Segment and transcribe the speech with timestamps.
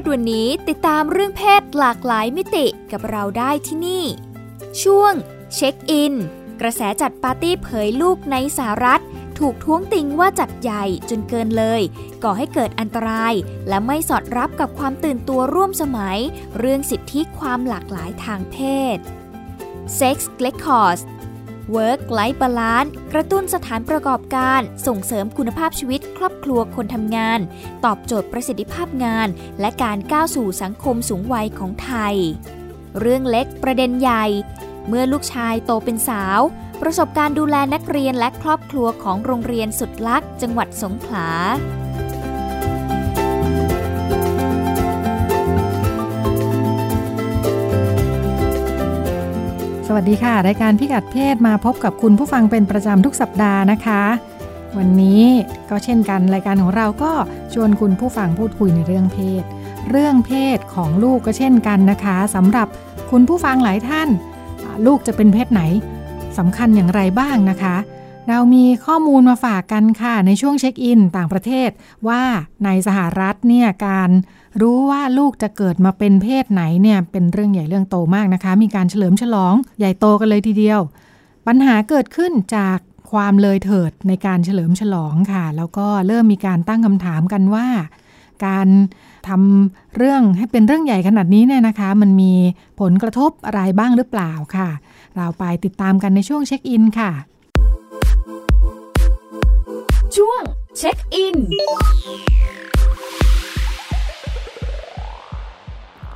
[0.00, 4.04] ศวันนี้ติดตามเรื่องเพศหลากหลายมิติกับเราได้ที่นี่
[4.82, 5.12] ช่วง
[5.54, 6.14] เช็คอิน
[6.60, 9.02] กระแสจัดปาร์ตี้เผยลูกในสหรัฐ
[9.38, 11.82] ถูกท้วงติงว่าจัดใหญ่จนเกินเลย
[12.24, 13.34] ก่อให้เกิดอันตราย
[13.68, 16.18] และไม่สอดรับกับความตื่นตัวร่วมสมัย
[16.58, 18.56] เรื่องสิทธิความหลากหลายทางเพ
[18.96, 18.98] ศ
[19.98, 21.02] Sex Records
[21.76, 27.40] Work Life Balance กระตุ้นสถานประกอบการ ส่งเสริมคุณภาพชีวิตครอบครัวคนทำงาน
[27.84, 29.28] ตอบโจทย์ประสิทธิภาพงาน
[29.60, 32.16] และการก้าวสู่สังคมสูงวัยของไทย
[33.00, 34.24] เรื่องเล็กประเด็นใหญ่
[34.88, 36.40] เมื่อลูกชายโตเป็นสาว
[36.82, 41.28] ประสบการณ์ดูแลนักเรียนและครอบครัวของโรงเรียนสุดลักจังหวัดสงขลา
[49.90, 54.02] สวัสดีค่ะ รายการพิกัดเพศมาพบกับคุณผู้ฟังเป็นประจำทุกสัปดาห์นะคะ
[54.78, 55.24] วันนี้
[55.70, 57.12] ก็เช่นกันรายการของเราก็
[57.54, 59.42] ชวนคุณผู้ฟังพูดคุยในเรื่องเพศ
[59.90, 62.68] เรื่องเพศของลูกก็เช่นกันนะคะสำหรับ
[63.10, 64.08] คุณผู้ฟังหลายท่าน
[64.86, 65.62] ลูกจะเป็นเพศไหน
[66.38, 67.76] สำคัญอย่างไรบ้างนะคะ
[68.28, 71.70] เรามีข้อมูลมาฝากกันค่ะ ในช่วงเช็คอินต่างประเทศ
[72.08, 72.22] ว่า
[72.64, 74.10] ในสหรัฐเนี่ยการ
[74.60, 80.80] รู้ว่าลูกจะเกิดมาเป็นเพศไหนเนี่ยเป็นเรื่องใหญ่เรื่องโตมากนะคะ มีการเฉลิมฉลองใหญ่โตกันเลยทีเดียว
[81.46, 82.78] ปัญหาเกิดขึ้นจาก
[83.12, 87.66] ความเลยเถิดในการเฉลิมฉลองค่ะ แล้วก็เริ่มมีการตั้งคำถามกันว่า
[88.46, 88.68] การ
[89.28, 92.32] ทำเรื่องให้เป็นเรื่องใหญ่ขนาดนี้เนี่ยนะคะ มันมี
[92.80, 94.68] ผลกระทบอะไรบ้างหรือเปล่าค่ะ
[95.16, 97.12] เราไปติดตามกันในช่วงเช็คอินค่ะ
[100.16, 100.42] ช่วง
[100.78, 101.36] เช็คอิน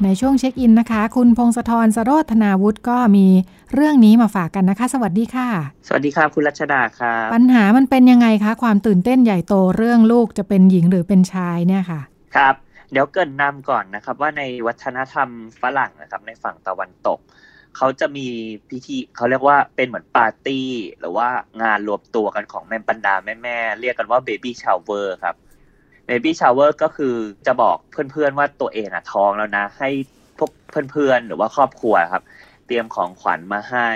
[0.02, 3.26] ในช่วงเช็คอินนะคะ คุณพงศธรสโรธนาวุฒิก็มี
[3.74, 5.48] เรื่องนี้มาฝากกันนะคะ สวัสดีค่ะ
[5.86, 12.00] สวัสดีครับคุณรัชดาครับปัญหามันเป็นยังไงคะ ความตื่นเต้นใหญ่โตเรื่องลูกจะเป็นหญิงหรือเป็นชายเนี่ยค่ะ
[12.36, 12.54] ครับ
[12.92, 15.28] เดี๋ยวเกริ่นนำก่อนนะครับว่าในวัฒนธรรม
[15.60, 17.18] ฝรั่งนะครับในฝั่งตะวันตก
[17.76, 18.26] เขาจะมี
[18.70, 20.68] พิธีเขาเรียกว่าเป็นเหมือนปาร์ตี้
[21.00, 21.28] หรือว่า
[21.62, 25.36] งานรวมตัวกันของแม่บรรดาแม่แม่เรียกกันว่า baby shower ครับ
[26.06, 27.14] baby shower ก็คือ
[27.46, 27.76] จะบอก
[28.12, 29.90] เพื่อนๆว่าตัวเองอะท้องแล้วนะ ให้
[30.38, 30.50] พวก
[30.92, 32.22] เพื่อนๆ หรือว่าครอบครัวครับ
[32.66, 33.90] เตรียมของขวัญมาให้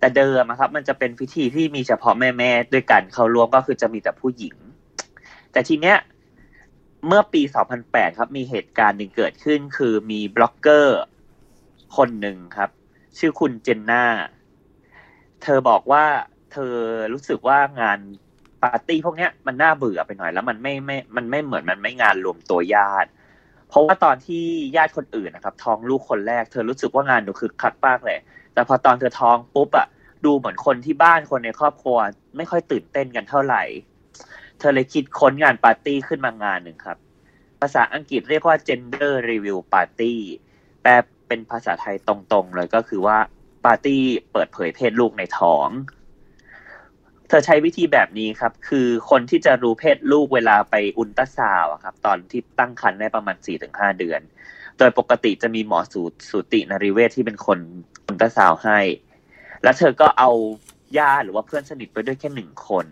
[0.00, 4.54] แต่เดิมครับ มันจะเป็นพิธีที่มีเฉพาะแม่แม่ด้วยกันเขารวมก็คือจะมีแต่ผู้หญิง
[5.52, 5.96] แต่ทีเนี้ย
[7.06, 7.42] เมื่อปี
[7.80, 10.98] 2008 ครับ มีเหตุการณ์หนึ่งเกิดขึ้น คือมีบล็อกเกอร์
[11.96, 12.70] คนหนึ่งครับ
[13.18, 14.04] ชื่อคุณเจนนา
[15.42, 16.04] เธอบอกว่า
[16.52, 16.74] เธอ
[17.12, 17.98] รู้สึกว่างาน
[18.62, 23.08] ปาร์ตี้พวกเนี้ยมันน่าเบื่อไปหน่อยแล้วมันไม่ไม่ มันไม่เหมือนมันไม่งานรวมตัวญาติ
[23.68, 24.44] เพราะว่าตอนที่
[24.76, 28.18] ญาติคนอื่นนะครับ ท้องลูกคนแรก เธอรู้สึกว่างานดูคึกคักมากเลย
[28.54, 29.86] แต่พอตอนเธอท้องปุ๊บอะ
[30.24, 31.96] ดูเหมือนคนที่บ้านคนในครอบครัว
[32.36, 33.62] ไม่ค่อยตื่นเต้นกันเท่าไหร่
[34.58, 36.98] เธอเลยคิดค้นงานปาร์ตี้ขึ้นมางานหนึ่งครับ
[37.60, 40.14] ภาษาอังกฤษเรียกว่า gender review party
[40.82, 40.92] แปล
[41.28, 43.18] เป็นภาษาไทยตรงๆเลยก็คือว่า
[43.64, 44.02] ปาร์ตี้
[44.32, 45.68] เปิดเผยเพศลูกในท้อง
[47.28, 54.20] เธอใช้วิธีแบบนี้ครับ คือคนที่จะรู้เพศลูกเวลาไปอุลตราซาวครับ ตอนที่ตั้งครรภ์ได้ประมาณสี่ถึงห้าเดือน
[54.78, 57.58] โดยปกติจะมีหมอสูสูตินริเวศที่เป็นคน
[58.06, 58.78] อุลตราซาวให้
[59.62, 60.30] แล้วเธอก็เอา
[60.98, 62.86] ญาติหรือว่าเพื่อนสนิทไปด้วยแค่หนึ่งคน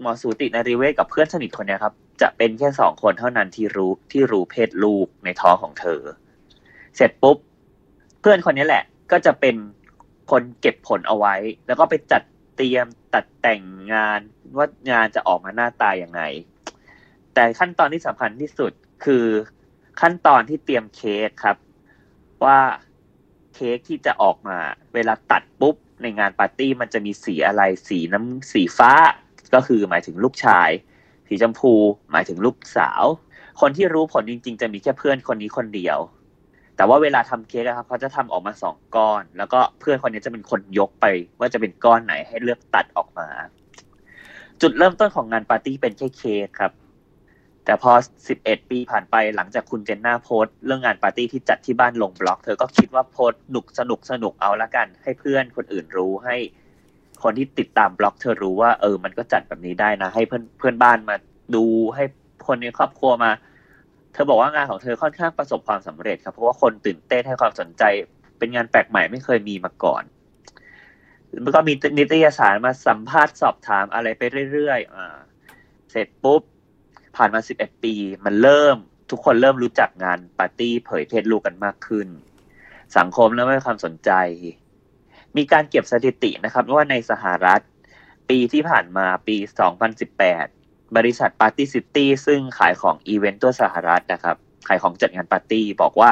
[0.00, 6.00] หมอสูตินริเวศกับเพื่อนสนิทคนนี้ครับ จะเป็นแค่สองคนเท่านั้นที่รู้ที่รู้เพศลูกในท้องของเธอ
[6.96, 7.38] เสร็จปุ๊บ
[8.20, 9.56] เพื่อนคนนี้แหละ ก็จะเป็น
[10.30, 11.34] คนเก็บผลเอาไว้
[11.66, 12.22] แล้วก็ไปจัด
[12.56, 13.62] เตรียมตัดแต่ง
[13.92, 14.20] งาน
[14.56, 16.22] ว่างานจะออกมาหน้าตาอย่างไง
[17.34, 18.72] แต่ขั้นตอนที่สำคัญที่สุด
[19.04, 19.26] คือ
[20.00, 21.56] ขั้นตอนที่เตรียมเค้กครับ
[22.44, 22.58] ว่า
[23.54, 24.58] เค้กที่จะออกมา
[24.94, 28.92] เวลาตัดปุ๊บในงานปาร์ตี้มันจะมีสีอะไรสีน้ำสีฟ้า
[29.54, 30.70] ก็คือหมายถึงลูกชาย
[31.28, 31.72] สีชมพู
[32.12, 33.04] หมายถึงลูกสาว
[33.60, 35.98] คนที่รู้ผลจริง ๆ จะมีแค่เพื่อนคนนี้คนเดียว
[36.78, 41.06] แต่ว่าเวลาทำเค้กนะครับเขาจะทำออกมาสองก้อน แล้วก็เพื่อนคนนี้จะเป็นคนยกไป
[41.38, 43.28] ว่าจะเป็นก้อนไหนให้เลือกตัดออกมา
[44.60, 46.72] จุดเริ่มต้นของงานปาร์ตี้เป็นแค่เค้กครับ
[47.64, 47.92] แต่พอ
[48.28, 56.36] สิบเอ็ดปีผ่านไปหลังจากคุณเจนน่าโพสเรื่องงานปาร์ตี้ที่จัดที่บ้านลงบล็อก เธอก็คิดว่าโพสหนุกสนุกสนุกเอาละกัน ให้เพื่อนคนอื่นรู้ให้
[57.22, 61.16] คนที่ติดตามบล็อก เธอรู้ว่าเออ มันก็จัดแบบนี้ได้นะ ให้เพื่อนเพื่อนบ้านมา
[61.54, 61.64] ดู
[61.94, 62.04] ให้
[62.46, 63.30] คนในครอบครัวมา
[64.20, 67.82] ธอบอกว่างานของเธอค่อนข้างประสบความสำเร็จครับเพราะว่าคนตื่นเต้นให้ความสนใจ
[68.38, 70.02] เป็นงานแปลกใหม่ไม่เคยมีมาก่อน
[71.44, 74.22] มันก็มีนิตยสารมาสัมภาษณ์สอบถามอะไรไป
[74.52, 75.16] เรื่อยๆอ่า
[75.90, 76.42] เสร็จปุ๊บ
[77.16, 77.94] ผ่านมาสิบเอ็ดปี
[78.24, 78.76] มันเริ่ม
[79.10, 82.08] ทุกคนเริ่มรู้จักงานปาร์ตี้เผยเพศลูกกันมากขึ้น
[82.98, 84.10] สังคมเริ่มให้ความสนใจ
[85.36, 87.60] มีการเก็บสถิตินะครับว่าในสหรัฐ
[88.30, 89.36] ปีที่ผ่านมาปี
[89.92, 90.48] 2018บ
[91.06, 94.36] ริษัท Party City ซึ่งขายของอีเวนต์ทั่วสหรัฐนะครับ
[94.68, 96.10] ขายของจัดงานปาร์ตี้บอกว่า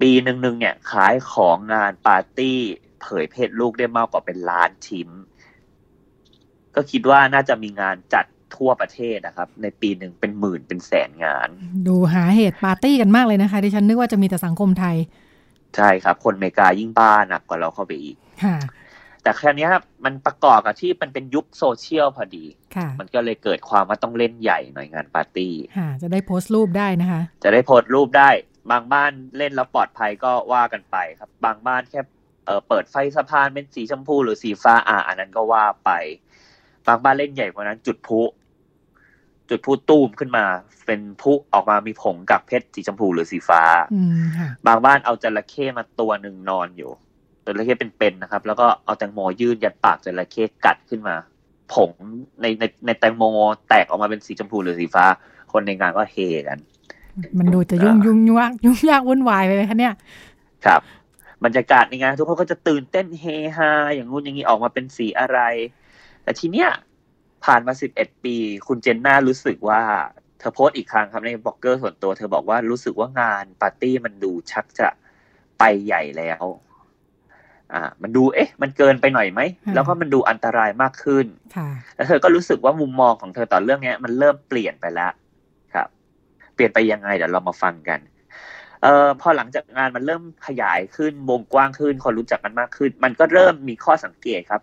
[0.00, 2.58] ปีหนึ่งๆเนี่ยขายของงานปาร์ตี้
[3.02, 5.08] เผยเพศลูกได้มากกว่าเป็นล้านชิ้น
[6.74, 8.24] ก็คิดว่าน่าจะมีงานจัด
[8.56, 11.48] ทั่วประเทศนะครับ ในปีหนึ่งเป็นหมื่นเป็นแสนงาน
[11.86, 14.96] ดูหาเหตุปาร์ตี้กันมากเลยนะคะดิฉันนึกว่าจะมีแต่สังคมไทย
[15.76, 18.56] ใช่ครับ คนอเมริกายิ่งบ้าหนักกว่าเราเข้าไปอีกค่ะ
[19.26, 22.44] แต่แค่นี้ครับมันประกอบกับที่มันเป็นยุคโซเชียลพอดี
[22.76, 28.30] ค่ะมันก็เลยเกิดความว่าต้องเล่นใหญ่หน่อยงานปาร์ตี้ค่ะจะได้โพสต์รูปได้นะคะ จะได้โพสต์รูปได้
[28.70, 32.00] บางบ้านเล่นแล้วปลอดภัยก็ว่ากันไปครับ บางบ้านแค่
[32.46, 35.90] เออเปิดไฟสะพานเป็นสีชมพูหรือสีฟ้าอ่าอันนั้นก็ว่าไป
[36.86, 38.20] บางบ้านเล่นใหญ่กว่านั้นจุดพลุ
[39.48, 40.44] จุดพลุตูมขึ้นมา
[40.86, 43.62] เป็นพลุออกมามีผงกับเพชรสีชมพูหรือสีฟ้า
[43.94, 46.92] อืมค่ะบางบ้านเอาจระเข้มาตัวหนึ่งนอนอยู่
[47.46, 51.14] จระเข้เป็นๆนะครับ แล้วก็เอาแตงโมยื่นยัดปากจระเข้กัดขึ้นมา
[51.72, 51.90] ผง
[52.42, 53.24] ในในในแตงโม
[53.68, 55.04] แตกออกมาเป็นสีชมพูหรือสีฟ้า
[55.52, 56.16] คนในงานก็เฮ
[56.48, 56.58] กัน
[57.38, 59.94] มันดูจะยุ่งอ่ายุ่งยากยุ่งยากวุ่นวายไปเลยคะเนี่ย
[60.66, 60.80] ครับ
[61.44, 63.24] บรรยากาศในงานทุกคนก็จะตื่นเต้นเฮ
[63.56, 65.38] ฮาอย่างงู้นอย่างนี้ออกมาเป็นสีอะไร
[66.22, 66.68] แต่ทีเนี้ย
[67.44, 69.80] ผ่านมาสิบเอ็ดปี คุณเจนน่ารู้สึกว่า
[70.38, 74.88] เธอโพสต์อีกครั้งครับในบล็อกเกอร์ส่วนตัว เธอบอกว่ารู้สึกว่างานปาร์ตี้มันดูชักจะ
[75.58, 76.44] ไปใหญ่แล้ว
[77.74, 81.26] อ่ามันดูเอ๊ะ มันเกินไปหน่อยไหมอืมแล้วก็มันดูอันตรายมากขึ้น
[81.56, 85.12] ค่ะแล้วเธอก็รู้สึกว่ามุมมองของเธอต่อเรื่องเนี้ยมันเริ่มเปลี่ยนไปแล้ว
[85.74, 85.88] ครับ
[86.54, 88.00] เปลี่ยนไปยังไงเดี๋ยวเรามาฟังกัน
[88.82, 94.62] เอ่อพอหลังจากงานมันเริ่มขยายขึ้นวงกว้างขึ้น คนรู้จักกันมากขึ้น มันก็เริ่มมีข้อสังเกตครับ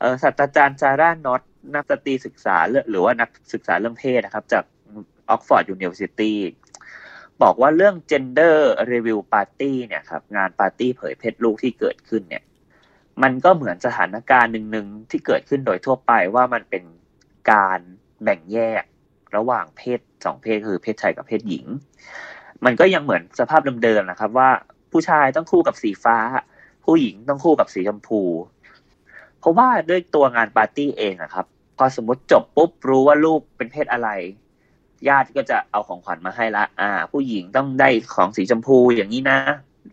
[0.00, 1.42] เอ่อศาสตราจารย์จาร่านอต
[1.74, 4.64] นักสตรีศึกษาเรื่องหรือว่านักศึกษาเรื่องเพศนะครับ จาก
[5.30, 6.36] Oxford University
[7.42, 8.56] บอกว่าเรื่อง gender
[8.92, 12.44] review party เนี่ยครับงานปาร์ตี้เผยเพศลูกที่เกิดขึ้นเนี่ย
[13.22, 16.84] มันก็เหมือนสถานการณ์หนึ่งๆที่เกิดขึ้นโดยทั่วไปว่ามันเป็น
[17.52, 17.80] การ
[18.22, 18.84] แบ่งแยก
[19.36, 21.66] ระหว่างเพศสองเพศคือเพศชายกับเพศหญิง
[22.64, 24.50] มันก็ยังเหมือนสภาพเดิมๆนะครับ ว่า
[24.92, 26.18] ผู้ชายต้องคู่กับสีฟ้า
[26.84, 28.22] ผู้หญิงต้องคู่กับสีชมพู
[29.40, 31.46] เพราะว่าด้วยตัวงานปาร์ตี้เองอะครับ
[31.76, 34.08] พอสมมติจบปุ๊บรู้ว่าลูกเป็นเพศอะไร
[35.08, 39.38] ญาติก็จะเอาของขวัญมาให้ละ อ่า ผู้หญิงต้องได้ของสีชมพูอย่างนี้นะ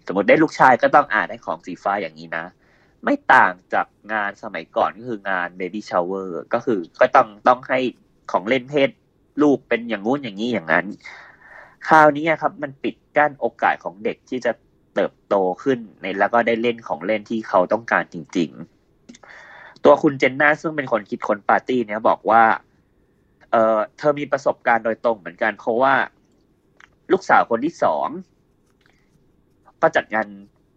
[0.07, 2.46] สมมติได้ลูกชายก็ต้องอ่าได้ของสีฟ้าอย่างนี้นะ
[3.04, 7.80] ไม่ต่างจากงานสมัยก่อนก็คืองานเบบี้ช o เวอร์ก็คือก็ต้องต้องให้
[8.31, 8.90] ของเล่นเพศ
[9.42, 10.86] ลูกเป็นอย่างงู้นอย่างนี้อย่างนั้น
[11.88, 14.52] คราวนี้ครับ มันปิดกั้นโอกาสของเด็กที่จะ
[14.96, 18.50] เติบโตขึ้นในแล้วก็ได้เล่นของเล่นที่เขาต้องการจริง
[19.18, 22.44] ๆ ตัวคุณเจนน่าซึ่งเป็นคนคิดค้นปาร์ตี้เนี้ยบอกว่า
[23.56, 25.94] เออเธอมีประสบการณ์โดยตรงเหมือนกัน เพราะว่า
[27.12, 28.07] ลูกสาวคนที่สอง
[29.81, 30.28] ก็จัดงาน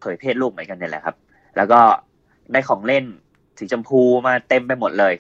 [0.01, 1.17] เผยเพศลูกเหมือนกันเนี่ยแหละครับ
[1.57, 1.81] แล้วก็
[2.53, 3.05] ได้ของเล่น
[3.59, 5.15] สีชมพูมาเต็มไปหมดเลย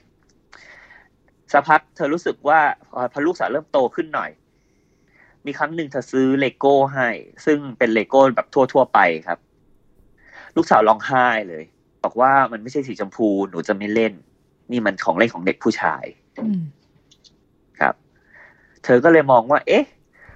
[1.53, 2.61] สักพักเธอรู้สึกว่า
[3.13, 4.31] พอลูกสาวเริ่มโตขึ้นหน่อย
[5.47, 7.09] มีครั้งหนึ่งเธอซื้อเลโก้ให้
[7.47, 9.38] ซึ่งเป็นเลโก้แบบทั่วๆไปครับ
[10.57, 11.65] ลูกสาวร้องไห้เลย
[12.05, 14.12] บอกว่ามันไม่ใช่สีชมพูหนูจะไม่เล่น
[14.71, 16.05] นี่มันของเล่นของเด็กผู้ชาย
[16.38, 16.45] อื
[18.88, 19.85] ธอก็เลยมองว่า เอ๊ะ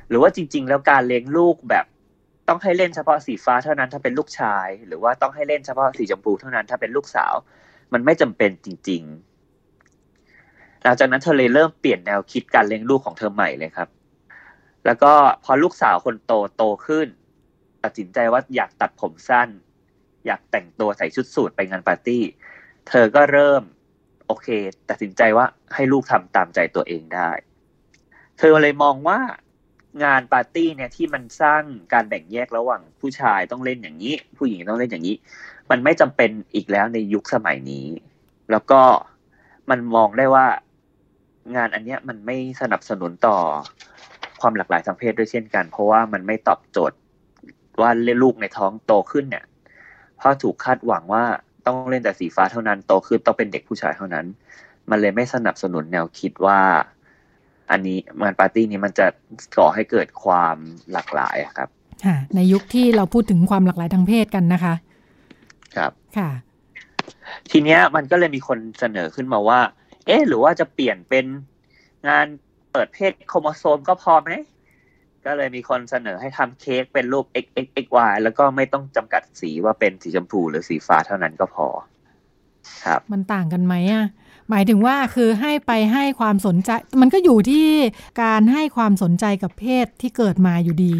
[0.09, 1.87] หรือว่าจริง ๆ แล้วการเลี้ยงลูกแบบ
[2.49, 7.35] ต้องให้เล่นเฉพาะสีฟ้าเท่านั้นถ้าเป็นลูกชาย หรือว่าต้องให้เล่นเฉพาะสีชมพูเท่านั้นถ้าเป็นลูกสาว
[7.93, 9.03] มันไม่จำเป็นจริง
[9.99, 13.89] ๆ หลังจากนั้นเธอเลยเริ่มเปลี่ยนแนวคิดการเลี้ยงลูกของเธอใหม่เลยครับ
[14.87, 15.13] แล้วก็
[15.45, 17.09] พอลูกสาวคนโตโตขึ้น
[17.85, 19.49] ตัดสินใจว่าอยากตัดผมสั้น
[20.27, 22.23] อยากแต่งตัวใส่ชุดสูทไปงานปาร์ตี้
[22.89, 23.63] เธอก็เริ่ม
[24.27, 24.49] โอเค
[24.91, 27.31] ตัดสินใจว่าให้ลูกทำตามใจตัวเองได้
[28.39, 29.19] เธอเลยมองว่า
[30.05, 31.63] งานปาร์ตี้เนี่ยที่มันสร้าง
[31.93, 35.17] การแบ่งแยกระหว่างผู้ชายต้องเล่นอย่างนี้ ผู้หญิงต้องเล่นอย่างนี้
[35.71, 37.87] มันไม่จำเป็นอีกแล้วในยุคสมัยนี้
[38.51, 38.81] แล้วก็
[39.71, 40.47] มันมองได้ว่า
[41.57, 43.37] งานอันเนี้ยมันไม่สนับสนุนต่อ
[44.41, 46.97] ความหลากหลายทางเพศด้วยเช่นกัน เพราะว่ามันไม่ตอบโจทย์
[47.81, 49.45] ว่าเล่นลูกในท้องโตขึ้นเนี่ย
[50.19, 51.25] เพราะถูกคาดหวังว่า
[51.67, 54.27] ต้องเล่นแต่สีฟ้าเท่านั้นโตขึ้นต้องเป็นเด็กผู้ชายเท่านั้น
[54.91, 56.61] มันเลยไม่สนับสนุนแนวคิดว่า
[57.71, 59.07] อันนี้งานปาร์ตี้นี้มันจะ
[59.57, 60.57] ก่อให้เกิดความ
[60.93, 61.69] หลากหลายอะครับ
[62.05, 64.75] ค่ะในยุคที่เราพูดถึงความหลากหลายทางเพศกันนะคะ
[65.77, 66.31] ครับค่ะ
[67.51, 69.61] ทีเนี้ยมันก็เลยมีคนเสนอขึ้นมาว่า
[70.07, 71.27] เอ๊ะหรือว่าจะเปลี่ยนเป็น
[72.09, 72.27] งาน
[72.73, 74.31] เปิดเพศโครโมโซมก็พอไหม
[75.27, 81.67] ก็เลยมีคนเสนอให้ทำเค้กเป็นรูป x x x y แล้วก็ไม่ต้องจำกัดสีว่าเป็นสีชมพูหรือสีฟ้าเท่านั้นก็พอ
[82.85, 84.07] ครับ มันต่างกันไหมอะ
[84.53, 87.69] หมายถึงว่าคือให้ไปให้ความสนใจ มันก็อยู่ที่
[88.23, 90.95] การให้ความสนใจกับเพศที่เกิดมาอยู่ดี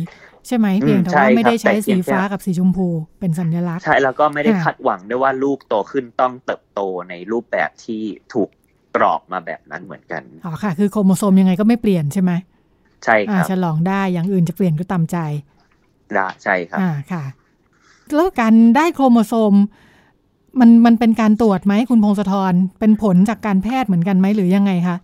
[0.47, 2.89] ใช่ไหมอืมเพียงแต่ใช่ว่าครับไม่ได้ใช้แต่เพีสียงแค่ฟ้ากับสีชมพู
[3.21, 8.49] เป็นสัญลักษณ์ ใช่แล้วก็ไม่ได้ค่ะคาดหวังด้วยว่าลูกโตขึ้นต้องเติบโตในรูปแบบที่ถูก
[8.97, 12.33] กรอบมาแบบนั้นเหมือนกันอ๋อค่ะ คือโครโมโซมยังไงก็ไม่เปลี่ยนใช่ไหม
[13.05, 15.19] ใช่คอ่ารับฉลองได้อย่างอื่นจะเปลี่ยนก็ตามใจ
[16.15, 17.23] ได้ใช่ครับอ่าค่ะ
[18.15, 19.55] แล้วการได้โครโมโซม
[20.61, 24.97] มันมันเป็นการตรวจไหมคุณพงศธรเป็นผลจากการแพทย์เหมือนกันไหมหรือยังไงคะ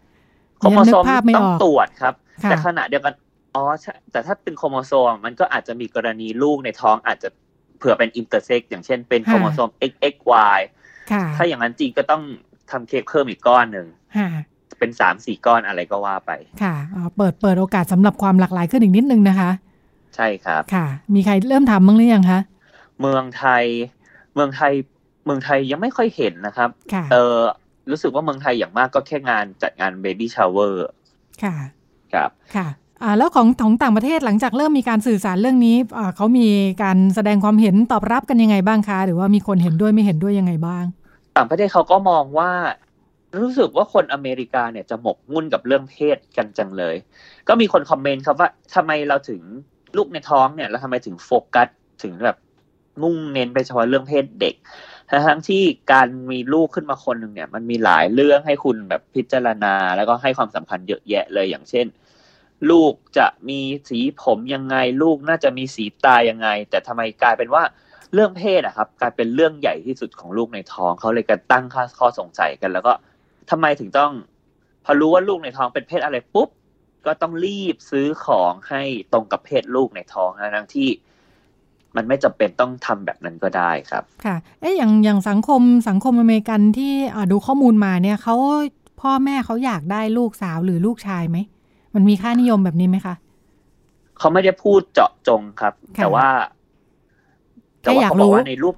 [0.58, 2.14] โครโมยังนึโซกมภาพไม่ต้อองอกตรวจครับ
[2.44, 3.14] ค่ะแต่ขณะเดียวกัน
[3.54, 7.28] อ๋อใช่แต่ถ้าเป็นโครโมโซมมันก็อาจจะมีกรณีลูกในท้องอาจจะ
[7.78, 10.58] เผื่อเป็นอินเตอร์เซ็กอย่างเช่นเป็นโครโมโซม XXY
[11.12, 12.22] ค่ะถ้าอย่างนั้นจริงก็ต้อง
[12.70, 13.86] ทำเค้กเพิ่มอีกก้อนหนึ่ง
[14.16, 14.28] ค่ะ
[14.78, 16.30] เป็นสามสี่ก้อนอะไรก็ว่าไป
[16.62, 19.50] ค่ะอ๋อเปิดเปิดโอกาสสำหรับความหลากหลายขึ้นอีกนิดนึงนะคะ
[20.16, 22.40] ใช่ครับค่ะ มีใครเริ่มทำบ้างหรือยังคะ
[23.00, 23.64] เมืองไทย
[24.34, 24.72] เมืองไทย
[25.28, 27.38] เมืองไทยยังไม่ค่อยเห็นนะครับค่ะเออ
[27.90, 30.86] รู้สึกว่าเมืองไทยอย่างมากก็แค่งานจัดงาน baby shower
[31.42, 31.56] ค่ะ
[32.14, 32.68] ครับค่ะ
[33.02, 36.48] อ่าแล้วของของต่างประเทศหลังจากเริ่มมีการสื่อสารเรื่องนี้อ่าเขามี
[36.82, 40.84] การแสดงความเห็นตอบรับกันยังไงบ้างคะ หรือว่ามีคนเห็นด้วยไม่เห็นด้วยยังไงบ้าง
[41.36, 42.50] ต่างประเทศเขาก็มองว่า
[43.38, 46.96] รู้สึกว่าคนอเมริกาเนี่ยจะหมกมุ่นกับเรื่องเพศกันจังเลย
[47.48, 49.40] ก็มีคนคอมเมนต์ครับว่าทำไมเราถึง
[49.96, 51.68] ลูกในท้องเนี่ยแล้วทำไมถึงโฟกัส
[52.02, 52.36] ถึงแบบ
[53.02, 54.54] มุ่งเน้นไปเฉพาะเรื่องเพศเด็ก
[55.10, 55.62] ทั้งๆที่
[55.92, 61.86] การมีลูกขึ้นมาคนหนึ่งเนี่ย มันมีหลายเรื่องให้คุณแบบพิจารณา แล้วก็ให้ความสำคัญเยอะแยะเลยอย่างเช่น
[62.70, 67.62] ลูกจะมีสีผมยังไง ลูกน่าจะมีสีตายังไง แต่ทำไมกลายเป็นว่า
[68.14, 72.92] เรื่องเพศอะครับ กลายเป็นเรื่องใหญ่ที่สุดของลูกในท้องเขาเลยกันตั้งค่าข้อสงสัยกัน แล้วก็
[73.50, 74.12] ทำไมถึงต้อง
[74.84, 76.48] พอรู้ว่าลูกในท้องเป็นเพศอะไรปุ๊บ
[77.06, 80.88] ก็ต้องรีบซื้อของให้ตรงกับเพศลูกในท้องนะทั้งที่
[81.96, 88.36] มันไม่จำเป็นต้องทำแบบนั้นก็ได้ครับ ค่ะ เอ๊ะอย่างอย่างสังคมสังคมอเมริกันที่อ่าดูข้อมูลมาเนี่ยเขา
[89.00, 91.38] พ่อแม่เขาอยากได้ลูกสาวหรือลูกชายไหม
[91.94, 93.14] มันมีค่านิยมแบบนี้ไหมคะ
[94.18, 96.28] เขาไม่ได้พูดเจาะจงครับค่ะแต่ว่า
[97.82, 98.74] แค่แต่ว่าอยากเขาบอกรู้ว่าในรูป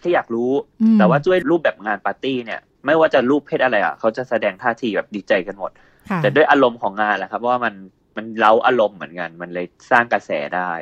[0.00, 0.50] แค่อยากรู้
[0.82, 5.70] อืมแต่ว่าด้วยรูปแบบงานปาร์ตี้เนี่ย ไม่ว่าจะรูปเพศอะไรอะเขาจะแสดงท่าทีแบบดีใจกันหมด
[6.10, 7.74] ค่ะแต่ด้วยอารมณ์ของงานแหละครับว่ามัน
[8.16, 10.72] มันเล้าอารมณ์เหมือนกัน มันเลยสร้างกระแสได้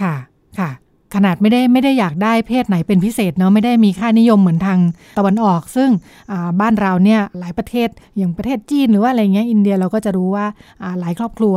[0.00, 0.14] ค่ะ
[0.58, 0.70] ค่ะ
[1.14, 4.78] ขนาดไม่ได้ไม่ได้อยากได้เพศไหนเป็นพิเศษเนาะไม่ได้มีค่านิยมเหมือนทาง
[5.18, 5.90] ตะวันออก ซึ่ง
[6.30, 10.46] อ่าบ้านเราเนี่ยหลายประเทศอย่างประเทศจีนหรือว่าอะไรเงี้ยอินเดียเราก็จะรู้ว่า
[10.82, 11.56] อ่าหลายครอบครัว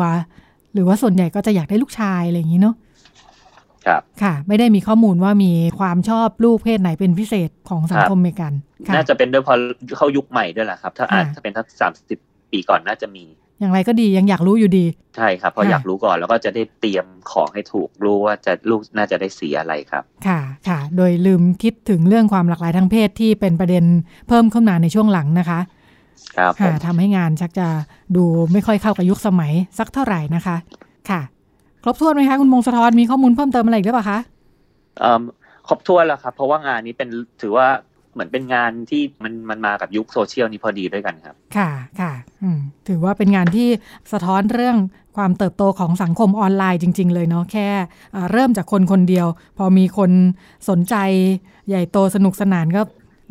[0.73, 2.75] หรือว่าส่วนใหญ่ก็จะอยากได้ลูกชายอะไรอย่างนี้เนาะ
[3.85, 8.53] ครับค่ะ ไม่ได้มีข้อมูลว่ามีความชอบลูกเพศไหนเป็นพิเศษของสังคมอเมริกัน
[8.87, 9.57] ค่ะน่าจะเป็นด้วยเพราะ
[9.97, 12.19] เข้ายุคใหม่ด้วยแหละครับ ถ้าอาจค่ะจะเป็นทักสามสิบ
[12.51, 13.23] ปีก่อนน่าจะมี
[13.61, 23.83] อย่างไรก็ดียังอยากรู้อยู่ดี ใช่ครับ เพราะค่ะอยากรู้ก่อนแล้วก็จะได้เตรียมของให้ถูกรู้ว่าจะลูกน่าจะได้สีอะไรครับ ค่ะค่ะ โดยลืมคิดถึงเรื่องความหลากหลายทางเพศที่เป็นประเด็น
[24.27, 25.59] เพิ่มขึ้นมาในช่วงหลังนะคะ
[26.37, 27.67] ครับผค่ะมทำให้งานชักจะ
[28.15, 30.55] ดูไม่ค่อยเข้ากับยุคสมัยสักเท่าไหร่นะคะ
[31.09, 31.21] ค่ะ
[31.83, 34.19] ครบถ้วนไหมคะคุณมงสะทอนมีข้อมูลเพิ่มเติมอะไรอีกหรือเปล่าคะ
[34.99, 35.21] เอิ่ม
[35.67, 37.09] ครบถ้วนแล้วครับ เพราะว่างานนี้เป็น
[37.41, 37.67] ถือว่า
[38.13, 42.13] เหมือนเป็นงานที่มันมันมากับยุคโซเชียลนี้พอดีด้วยกันครับ ค่ะค่ะ
[42.87, 43.69] ถือว่าเป็นงานที่
[44.11, 44.77] สะท้อนเรื่อง
[45.17, 47.69] ความเติบโตของสังคมออนไลน์จริง ๆ เลยเนาะแค่
[48.31, 49.27] เริ่มจากคนคนเดียว
[49.57, 50.11] พอมีคน
[50.69, 50.95] สนใจ
[51.67, 52.81] ใหญ่โตสนุกสนานก็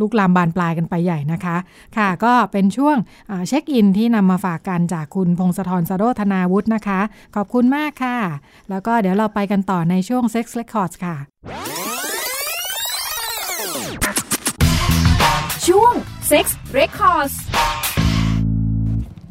[0.00, 1.56] ลุกลามบานปลายกันไปใหญ่นะคะ
[1.96, 2.96] ค่ะ ก็เป็นช่วง
[3.48, 7.00] เช็คอินที่นำมาฝากกันจากคุณพงศธรสโรธนาวุฒินะคะ
[7.36, 8.16] ขอบคุณมากค่ะ
[8.70, 11.16] แล้วก็เดี๋ยวเราไปกันต่อในช่วง Sex Records ค่ะ
[14.04, 14.09] ช่วง
[16.30, 16.46] Sex
[16.80, 17.34] Records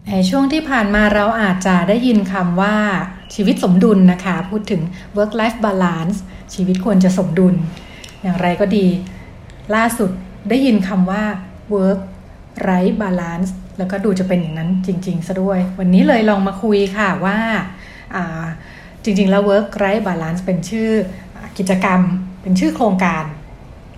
[0.07, 2.77] ในช่วงที่ผ่านมาเราอาจจะได้ยินคำว่า
[3.35, 4.81] ชีวิตสมดุลนะคะ พูดถึง
[5.17, 6.17] work life balance
[6.53, 7.55] ชีวิตควรจะสมดุล
[8.21, 8.87] อย่างไรก็ดี
[9.75, 10.09] ล่าสุด
[10.49, 11.23] ได้ยินคำว่า
[11.75, 11.99] work
[12.67, 18.45] right balance แล้วก็ดูจะเป็นอย่างนั้นจริงๆซะด้วย วันนี้เลยลองมาคุยค่ะว่าา
[19.03, 20.89] จริงๆ แล้ว work right balance เป็นชื่อ
[21.35, 22.01] อกิจกรรม
[22.41, 23.23] เป็นชื่อโครงการ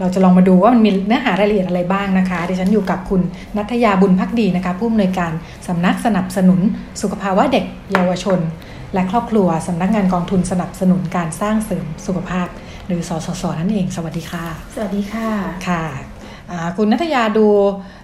[0.01, 3.21] เราจะลองมาดูว่ามันมีเนื้อหารายละเอียดอะไรบ้างนะคะ ดิฉันอยู่กับคุณ
[3.57, 5.31] นัทยาบุญพักดีนะคะผู้อำนวยการ
[5.67, 6.59] สำนักสนับสนุน
[7.01, 8.39] สุขภาวะเด็กเยาวชน
[8.93, 12.47] และครอบครัวสำนักงานกองทุนสนับสนุนการสร้างเสริมสุขภาพ
[12.87, 15.29] หรือสสสนั่นเอง สวัสดีค่ะ สวัสดีค่ะ
[15.67, 15.83] ค่ะ
[16.51, 17.47] อ่าคุณนัทยาดู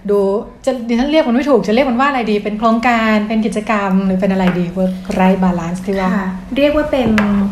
[0.10, 0.20] ดู
[0.66, 6.28] จะดิฉันเรียกมันไม่ถูกจะเรียกมันว่าอะไรดี เป็นโครงการเป็นกิจกรรม หรือเป็นอะไรดี work right balance ที่ว่าค่ะ
[6.58, 7.10] เรียกว่าเป็น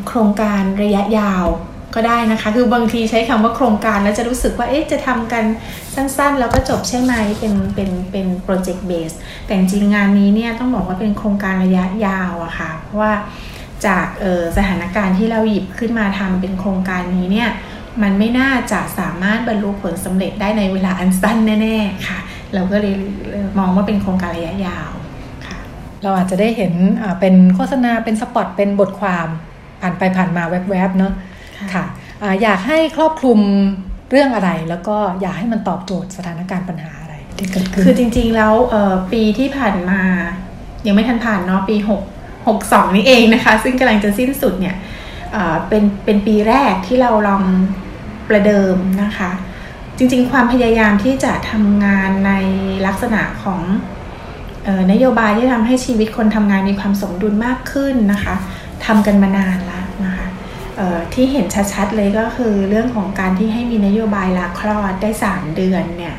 [0.07, 1.45] โครงการระยะยาว
[1.95, 5.43] ก็ได้นะคะ คือบางทีใช้คำว่าโครงการแล้วจะรู้สึกว่าเอ๊ะจะทำกัน
[5.95, 9.11] สั้นๆ แล้วก็จบใช่ไหมเป็นเป็นเป็นโปรเจกต์เบส
[9.45, 13.13] แต่จริงงานนี้เนี่ยต้องบอกว่าเป็นโครงการระยะยาวอะค่ะ เพราะว่า
[13.85, 14.05] จาก
[14.57, 17.49] สถานการณ์ที่เราหยิบขึ้นมาทำเป็นโครงการนี้เนี่ย
[18.03, 22.19] มันไม่น่าจะสามารถบรรลุผลสำเร็จได้ในเวลาอันสั้นแน่ๆค่ะ
[22.53, 22.95] เราก็เลย
[23.59, 24.89] มองว่าเป็นโครงการระยะยาว
[25.47, 25.57] ค่ะ
[26.03, 26.73] เราอาจจะได้เห็น
[27.19, 29.27] เป็นโฆษณาเป็นสปอตเป็นบทความ
[29.81, 31.13] ผ่านไปผ่านมาแวบๆเนาะ
[31.74, 31.86] ค่ะ
[32.41, 33.39] อยากให้ครอบคลุม
[34.12, 38.53] เรื่องอะไร แล้วก็อยากให้มันตอบโจทย์สถานการณ์ปัญหาอะไรที่เกิดขึ้นคือจริงๆแล้ว
[39.13, 40.01] ปีที่ผ่านมา
[40.88, 44.75] ยังไม่ทันผ่านเนาะปี 6 62 นี่เองนะคะ ซึ่งกำลังจะสิ้นสุดเนี่ย
[45.67, 47.43] เป็นเป็นปีแรกที่เราลอง
[48.27, 49.31] ประเดิมนะคะ
[49.98, 52.31] จริงๆ ความพยายามที่จะทำงานใน
[52.86, 53.62] ลักษณะของ
[54.67, 58.36] ออนโยบายที่ทำให้ชีวิตคนทำงานมีความสมดุลมากขึ้นนะคะ
[58.86, 59.85] ทำกันมานานแล้วนะคะ
[61.13, 66.15] ที่เห็นชัดๆเลยก็คือเรื่องของการที่ให้มีนโยบายลาคลอดได้ 3 เดือนเนี่ย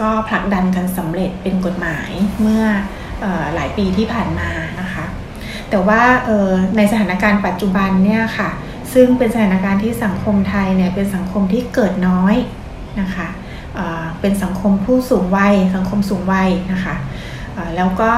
[0.00, 2.64] ก็ผลักดันกันสำเร็จเป็นกฎหมายเมื่อ
[3.24, 5.04] อหลายปีที่ผ่านมานะคะ
[5.70, 6.02] แต่ว่า
[6.76, 8.50] ในสถานการณ์ปัจจุบันเนี่ยค่ะ
[8.94, 12.36] ซึ่งเป็นสถานการณ์ที่สังคมไทยเนี่ยเป็นสังคมที่เกิดน้อย
[13.00, 13.28] นะคะ
[14.20, 16.94] เป็นสังคมผู้สูงวัย สังคมสูงวัยนะคะ
[17.76, 18.12] แล้วก็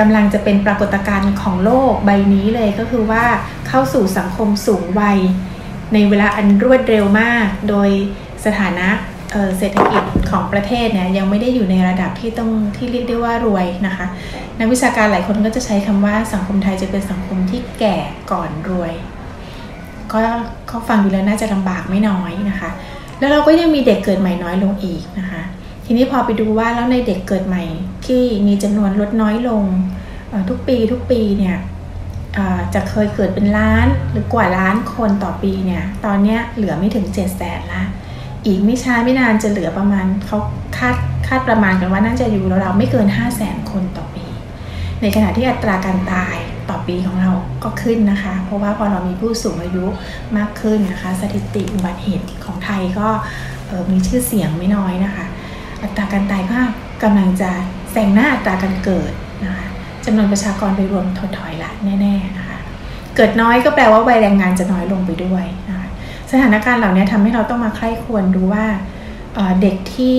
[0.00, 3.24] กำลังจะเป็นปรากฏการณ์ของโลกใบนี้เลยก็คือว่า
[3.68, 5.18] เข้าสู่สังคมสูงวัย
[5.92, 7.88] ในเวลาอันรวดเร็วมาก โดย
[8.44, 8.88] สถานะ
[9.58, 14.06] เศรษฐกิจของประเทศเนี่ยยังไม่ได้อยู่ในระดับที่ต้องที่เรียกได้ว่ารวยนะคะ
[14.58, 17.96] นักวิชาการหลายคนก็จะใช้คำว่าสังคมไทยจะเป็นสังคมที่แก่
[18.32, 18.92] ก่อนรวย
[20.12, 20.18] ก็
[20.68, 22.70] เขาฟังดูแล้วน่าจะลำบากไม่น้อยนะคะ
[23.18, 25.42] แล้วเราก็ยังมีเด็กเกิดใหม่น้อยลงอีกนะคะ
[25.92, 27.64] ทีนี้พอไปดูว่าแล้วในเด็กเกิดใหม่
[28.06, 29.64] ที่มีจำนวนลดน้อยลง
[30.48, 31.56] ทุกปีทุกปีเนี่ย
[32.74, 37.82] จะเคยเกิดเป็นล้านหรือกว่าล้านคนต่อปีเนี่ยตอนนี้เหลือไม่ถึง7จ็ดแสนละ
[38.46, 40.38] อีกไม่ช้าไม่นานจะเหลือประมาณเขา
[40.76, 44.26] คาดคาดประมาณกันว่าน่าจะอยู่เราไม่เกิน 5 0 0แสนคนต่อปี
[45.02, 46.36] ในขณะที่อัตราการตาย
[46.70, 47.30] ต่อปีของเรา
[47.64, 49.84] ก็ขึ้นนะคะ เพราะว่าพอเรามีผู้สูงอายุ
[50.36, 53.08] มากขึ้นนะคะ สถิติอุบัติเหตุของไทยก็
[53.92, 55.26] มีชื่อเสียงไม่น้อยนะคะ
[55.82, 56.58] อัตราการตายก็
[57.02, 57.50] กำลังจะ
[57.92, 59.12] แซงหน้าอัตราการเกิด
[59.44, 59.66] นะคะ
[60.04, 62.58] จำนวนประชากรโดยรวมถดถอยละแน่ๆนะคะ
[63.16, 65.86] เกิดน้อยก็แปลว่าวัยแรงงานจะน้อยลงไปด้วยนะคะ
[66.30, 68.66] สถานการณ์เหล่านี้ทำให้เราต้องมาใคร่ควรดูว่า
[69.62, 70.18] เด็กที่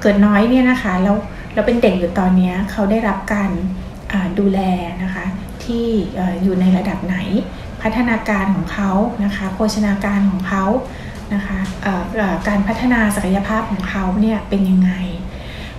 [0.00, 1.16] เกิดน้อยเนี่ยนะคะแล้ว
[1.54, 3.50] เราเป็นเด็กอยู่ตอนนี้เขาได้รับการ
[4.38, 4.60] ดูแล
[5.02, 5.24] นะคะ
[5.64, 5.86] ที่
[6.42, 7.16] อยู่ในระดับไหน
[7.82, 8.90] พัฒนาการของเขา
[9.24, 10.64] นะคะโภชนาการของเขา
[11.34, 11.60] นะคะ
[12.48, 14.92] การพัฒนาศักยภาพของเขาเนี่ยเป็นยังไง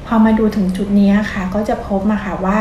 [0.05, 2.59] พอมาดูถึงจุดนี้ค่ะก็จะพบมาค่ะว่า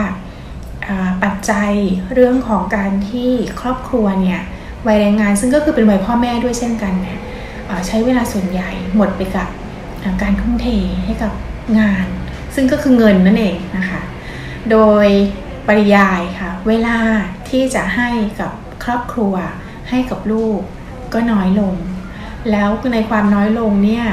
[1.22, 1.70] ปัจจัย
[2.14, 4.40] เรื่องของการที่ครอบครัวเนี่ย
[4.86, 7.18] วัยแรงงานซึ่งก็คือเป็นวัยพ่อแม่ด้วยเช่นกันเนี่ย
[7.86, 9.48] ใช้เวลาส่วนใหญ่หมดไปกับ
[10.22, 10.66] การทุ่มเท
[11.04, 11.32] ให้กับ
[11.78, 12.06] งาน
[12.54, 14.00] ซึ่งก็คือเงินนั่นเองนะคะ
[14.70, 15.06] โดย
[15.68, 16.98] ปริยายค่ะ เวลา
[17.48, 18.52] ที่จะให้กับ
[18.84, 19.34] ครอบครัว
[19.90, 20.60] ให้กับลูก
[21.14, 21.74] ก็น้อยลง
[22.50, 24.04] แล้วในความน้อยลงเนี่ย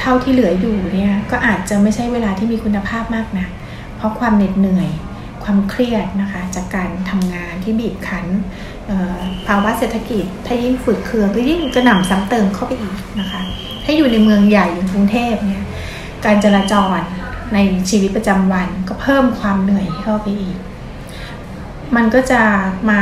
[0.00, 3.46] เท่าที่เหลืออยู่เนี่ยก็อาจจะไม่ใช่เวลาที่มีคุณภาพมากนะ
[3.96, 4.90] เพราะความเหน็ดเหนื่อย
[5.44, 8.26] ความเครียดนะคะจากการทำงานที่บีบคั้น
[9.46, 13.40] ภาวะเศรษฐกิจ ถ้ายิ่งฝืดเคืองก็ยิ่งกระหน่ำซ้ำเติมเข้าไปอีกนะคะ
[13.84, 15.64] ถ้าอยู่ในเมืองใหญ่อย่างกรุงเทพเนี่ย
[16.24, 17.00] การจราจร
[17.54, 17.58] ใน
[17.90, 20.58] ชีวิตประจำวันก็เพิ่มความเหนื่อยเข้าไปอีก
[21.96, 22.42] มันก็จะ
[22.90, 23.00] มา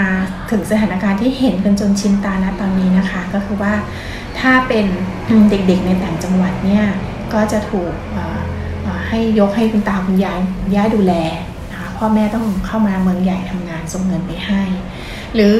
[0.50, 3.74] ถึงสถานการณ์ที่เห็นกันจนชินตานะตอนนี้นะคะ ก็คือว่า
[4.38, 4.86] ถ้าเป็น
[5.50, 6.84] เด็กๆในต่างจังหวัดเนี่ย
[7.34, 7.92] ก็จะถูก
[9.08, 10.38] ให้ยกให้คุณตาคุณยาย
[10.74, 11.14] ย่าดูแล
[11.70, 14.62] นะคะพ่อแม่ต้องเข้ามาเมืองใหญ่ทำงานส่งเงินไปให้
[15.34, 15.56] หรือ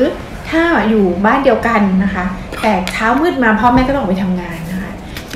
[0.51, 2.25] ถ้าอยู่บ้านเดียวกันนะคะ
[2.63, 4.91] แต่เช้ามืดมาพ่อแม่ก็ต้องไปทำงานนะคะ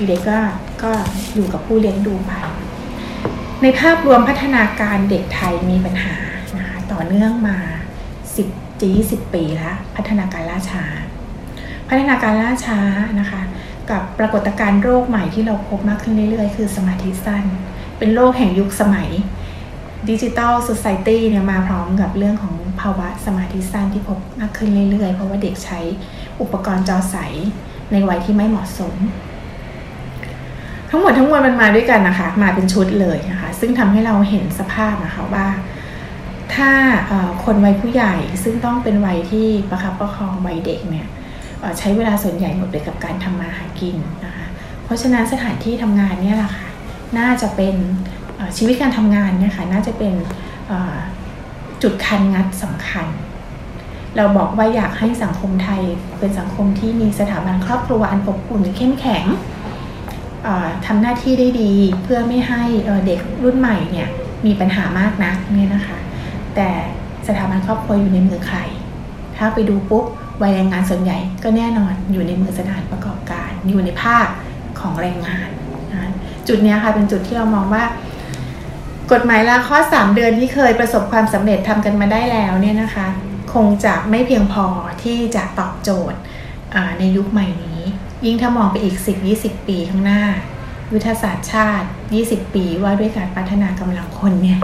[0.06, 0.38] เด็กก็
[0.82, 0.92] ก็
[1.34, 2.32] อยู่กับผู้เลี้ยงดูไป
[3.62, 6.14] ในภาพรวมพัฒนาการเด็กไทยมีปัญหา
[6.58, 7.58] นะคะต่อเนื่องมา
[8.36, 10.84] 10 20 ปีแล้วพัฒนาการล่าช้า
[11.88, 12.80] พัฒนาการล่าช้า
[13.20, 13.42] นะคะ
[13.90, 17.44] กับปรากฏการณ์โรคใหม่ที่เราพบมากขึ้นเรื่อยๆ คือสมาธิสั้น
[17.98, 19.10] เป็นโรคแห่งยุคสมัย
[20.10, 25.80] ดิจิตอลโซซายตี้เนี่ยมาพร้อมกับเรื่องของภาวะสมาธิสั้นที่พบมากขึ้นเรื่อยๆ เพราะว่าเด็กใช้
[26.40, 27.16] อุปกรณ์จอใส
[27.92, 28.94] ในวัยที่ไม่เหมาะสม
[30.90, 35.46] ทั้งหมดทั้งมวลมันมาด้วยกันนะคะ มาเป็นชุดเลยนะคะ ซึ่งทำให้เราเห็นสภาพนะคะว่า
[36.54, 36.70] ถ้า
[37.44, 41.06] คนวัยผู้ใหญ่ซึ่งต้องเป็นวัยที่ประคับประคองวัยเด็กเนี่ย
[41.78, 44.46] ใช้เวลาส่วนใหญ่หมดไปกับการทำมาหากินนะคะ
[44.84, 46.68] เพราะฉะนั้นสถานที่ทำงานเนี่ยแหละค่ะ
[47.18, 47.74] น่าจะเป็น
[48.56, 50.14] ชีวิตการทำงานเนี่ยค่ะน่าจะเป็น
[51.82, 53.06] จุดคันงัดสำคัญ
[54.16, 55.82] เราบอกว่าอยากให้สังคมไทย
[56.18, 59.24] เป็นสังคมที่มีสถาบันครอบครัวอันอบอุ่นเข้มแข็ง
[60.86, 62.62] ทำหน้าที่ได้ดีเพื่อไม่ให้
[63.06, 64.08] เด็กรุ่นใหม่เนี่ย
[64.46, 65.98] มีปัญหามากนักเนี่ยนะคะ
[66.56, 66.70] แต่
[67.26, 68.58] สถาบันครอบครัวอยู่ในมือใคร
[69.36, 70.04] ถ้าไปดูปุ๊บ
[70.42, 74.26] วัยแรงงานส่วนใหญ่ก็แน่นอนอยู่ในมือสถานประกอบการ อยู่ในภาค
[74.80, 75.48] ของแรงงาน
[75.92, 76.10] นะ
[76.48, 77.84] จุดนี้ค่ะเป็นจุดที่เรามองว่า
[79.12, 83.06] กฎหมายลาข้อ 3 เดือนที่เคยประสบความสำเร็จทำกันมาได้แล้วเนี่ยนะคะ
[83.54, 84.66] คงจะไม่เพียงพอ
[85.02, 86.18] ที่จะตอบโจทย์
[86.98, 87.80] ในยุคใหม่นี้
[88.24, 88.96] ยิ่งถ้ามองไปอีก
[89.32, 90.22] 10-20 ปีข้างหน้า
[90.92, 91.88] ยุทธศาสตร์ชาติ
[92.20, 94.60] 20 ปีว่าด้วยการพัฒนากำลังคนเนี่ย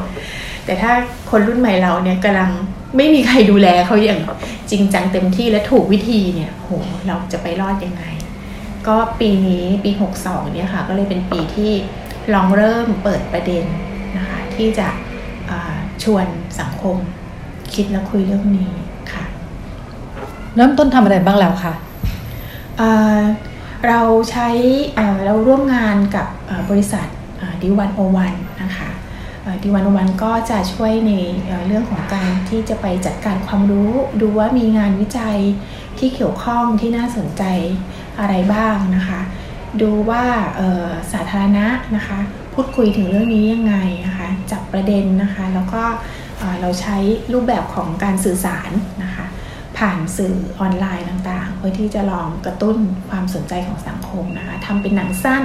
[0.66, 0.92] แต่ถ้า
[1.30, 2.50] คนรุ่นใหม่เราเนี่ยกำลัง
[2.96, 4.20] ไม่มีใครดูแลเขาอย่าง
[4.70, 6.70] จริงจังเต็มที่และถูกวิธีเนี่ยโห
[7.06, 8.04] เราจะไปรอดยังไง
[8.86, 9.90] ก็ปีนี้ปี
[10.22, 11.72] 62เนี่ยค่ะก็เลยเป็นปีที่
[12.34, 13.64] ลองเริ่มเปิดประเด็น
[14.16, 14.88] นะคะที่จะ
[16.04, 16.26] ชวน
[16.60, 16.96] สังคม
[17.74, 18.70] คิดและคุยเรื่องนี้
[19.12, 19.24] ค่ะ
[20.56, 21.74] เริ่มต้นทำอะไรบ้างแล้วคะ
[23.88, 24.00] เรา
[24.30, 24.48] ใช้
[25.24, 26.26] เราร่วมงานกับ
[26.70, 27.06] บริษัท
[27.62, 28.88] ดิวันโอวันนะคะ
[29.62, 31.12] ดิวันวันก็จะช่วยใน
[31.66, 35.38] เรื่องของการที่จะไปจัดการความรู้ ดูว่ามีงานวิจัย
[35.98, 37.42] ที่เกี่ยวข้องที่น่าสนใจ
[38.20, 39.20] อะไรบ้างนะคะ
[39.82, 40.24] ดูว่า
[41.12, 42.18] สาธารณะนะคะ
[42.54, 45.82] พูดคุยถึงเรื่องนี้ยังไงนะคะจับประเด็นนะคะ แล้วก็
[46.60, 46.96] เราใช้
[47.32, 48.70] รูปแบบของการสื่อสาร
[49.02, 49.26] นะคะ
[49.78, 52.76] ผ่านสื่อออนไลน์ต่างๆ เพื่อที่จะลองกระตุ้น
[53.08, 55.44] ความสนใจของสังคมนะคะทำเป็นหนังสั้น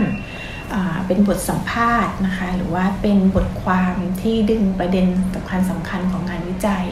[1.07, 5.05] เป็นบทสัมภาษณ์นะคะหรือว่าเป็นบทความที่ดึงประเด็น
[5.35, 6.85] สำคัญสำคัญของงานวิจัย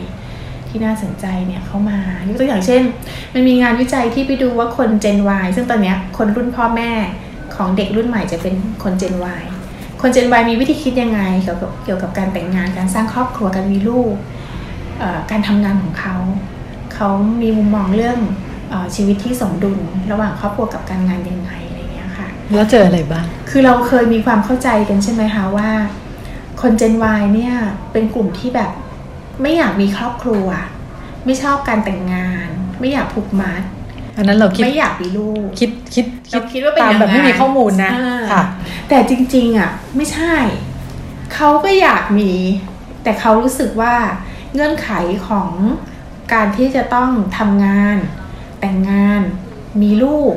[0.68, 2.82] ที่น่าสนใจเนี่ยเข้ามายกตัวอย่างเช่น
[3.34, 6.92] มันมีงานวิจัยที่ไปดูว่าคน Gen Y ซึ่งตอนนี้คนรุ่นพ่อแม่
[7.56, 9.44] ของเด็กรุ่นใหม่จะเป็นคน Gen Y
[10.02, 14.14] คน Gen Y มีวิธีคิดยังไงเกี่ยวกับเกี่ยวกับการแต่งงานการสร้างครอบครัวการมีลูก
[15.32, 16.18] การทำงานของเขา
[16.94, 17.10] เขา
[17.42, 18.20] มีมุมมองเรื่อง
[18.72, 19.80] อชีวิตที่สมดุล
[20.12, 21.52] ระหว่างครอบครัวกับการงานยังไง
[22.56, 25.70] แล้วเจออะไรบ้าง คือเราเคยมีความเข้าใจกันใช่ไหมคะว่า
[26.62, 27.56] คนเจน Y เนี่ย
[27.92, 28.72] เป็นกลุ่มที่แบบ
[29.42, 30.48] ไม่อยากมีครอบครัว
[31.26, 32.48] ไม่ชอบการแต่งงาน
[32.80, 33.62] ไม่อยากผูกมัด
[34.18, 37.92] อันนั้นเราคิดไม่อยากมีลูกคิดคิดเราคิดว่าเป็นตามแบบไม่มีข้อมูลนะ
[38.32, 38.44] ค่ะ
[38.90, 40.36] แต่จริง ๆอะไม่ใช่
[41.34, 42.34] เขาก็อยากมี
[43.04, 43.96] แต่เขารู้สึกว่า
[44.54, 44.90] เงื่อนไข
[45.28, 45.52] ของ
[46.34, 47.98] การที่จะต้องทำงาน
[48.60, 49.22] แต่งงาน
[49.82, 50.34] มีลูก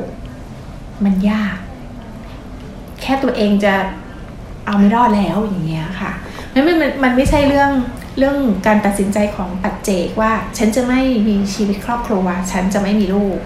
[1.03, 1.57] มันยาก
[3.03, 3.73] แค่ตัวเองจะ
[4.65, 6.11] เอาไม่รอดแล้วอย่างเงี้ยค่ะ
[6.53, 7.71] มันมันมันไม่ใช่เรื่อง
[8.17, 8.37] เรื่อง
[8.67, 13.37] การตัดสินใจของปัจเจกว่า ฉันจะไม่มีชีวิตครอบครัว ฉันจะไม่มีลูก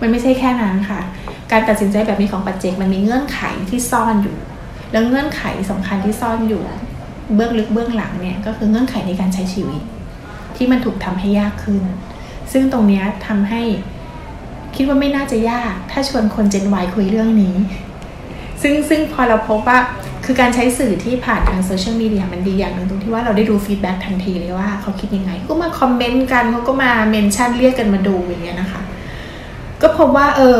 [0.00, 1.00] มันไม่ใช่แค่นั้นค่ะ
[1.52, 3.40] การตัดสินใจแบบนี้ของปัจเจกมันมีเงื่อนไข
[3.70, 4.36] ที่ซ่อนอยู่
[4.92, 6.62] แล้วเงื่อนไขสำคัญที่ซ่อนอยู่
[7.34, 9.82] เบื้องลึกเบื้องหลังเนี่ยก็คือเงื่อนไขในการใช้ชีวิต
[10.56, 11.82] ที่มันถูกทำให้ยากขึ้น
[12.52, 13.62] ซึ่งตรงนี้ทำให้
[14.76, 17.54] คิดว่าไม่น่าจะยาก ถ้าชวนคน Gen Y คุยเรื่องนี้
[18.62, 19.78] ซึ่งซึ่งพอเราพบว่า
[20.24, 28.82] คือการใช้สื่อที่ผ่านทางโซเชียลมีเดียมันดีอย่างหนึ่งตรงที่ว่าเราได้ดู feedback ทันทีเลยว่าเขาคิดยังไง ก็มา comment กันเขาก็มา mention เรียกกันมาดูอย่างเงี้ยนะคะ
[29.82, 30.58] ก็พบว่าเออ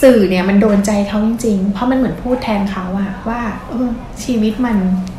[0.00, 3.88] สื่อเนี่ยมันโดนใจเขาจริงๆ เพราะมันเหมือนพูดแทนเขาอะว่าเออ
[4.24, 4.76] ชีวิตมัน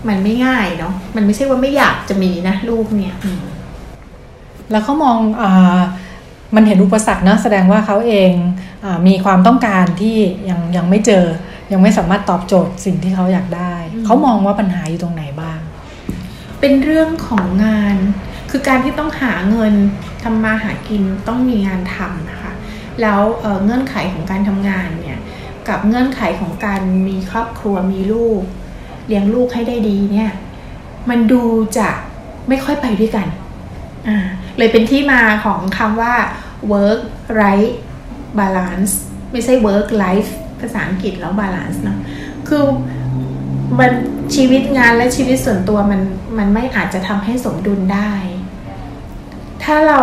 [0.08, 3.16] มันไม่ง่ายเนาะมันไม่ใช่ว่าไม่อยากจะมีนะลูกเนี่ย
[4.72, 5.44] แล้วเขามองอ
[6.56, 8.32] มันเห็นอุปสรรคนะแสดงว่าเขาเอง
[8.86, 10.18] อมีความต้องการที่
[10.50, 11.26] ยังยังไม่เจอ
[11.72, 13.76] ยังไม่สามารถตอบโจทย์สิ่งที่เขาอยากได้
[14.06, 15.60] เขามองว่าปัญหาอยู่ตรงไหนบ้าง
[16.60, 17.98] เป็นเรื่องของงาน
[18.52, 19.74] คือการที่ต้องหาเงิน
[20.24, 22.54] ทำมาหากินต้องมีงานทำนะคะ
[23.02, 25.20] แล้วเเงื่อนไขของการทำงานเนี่ย
[25.70, 28.42] กับเงื่อนไขของการมีครอบครัวมีลูก
[29.08, 30.32] เลี้ยงลูกให้ได้ดีเนี่ย
[31.10, 31.44] มันดู
[31.78, 31.90] จะ
[32.50, 33.28] ไม่ค่อยไปด้วยกัน
[34.58, 36.14] เลยเป็นที่มาของคำว่า
[36.72, 37.00] work
[37.42, 37.72] right
[38.40, 38.94] balance
[39.32, 41.98] ไม่ใช่ work life ภาษาอังกฤษแล้ว balance นาะ
[42.48, 42.64] คือ
[43.80, 43.92] มัน
[44.36, 46.02] ชีวิตงานและชีวิตส่วนตัวมัน
[46.38, 48.14] มันไม่อาจจะทำให้สมดุลได้
[49.64, 50.02] ถ้าเรา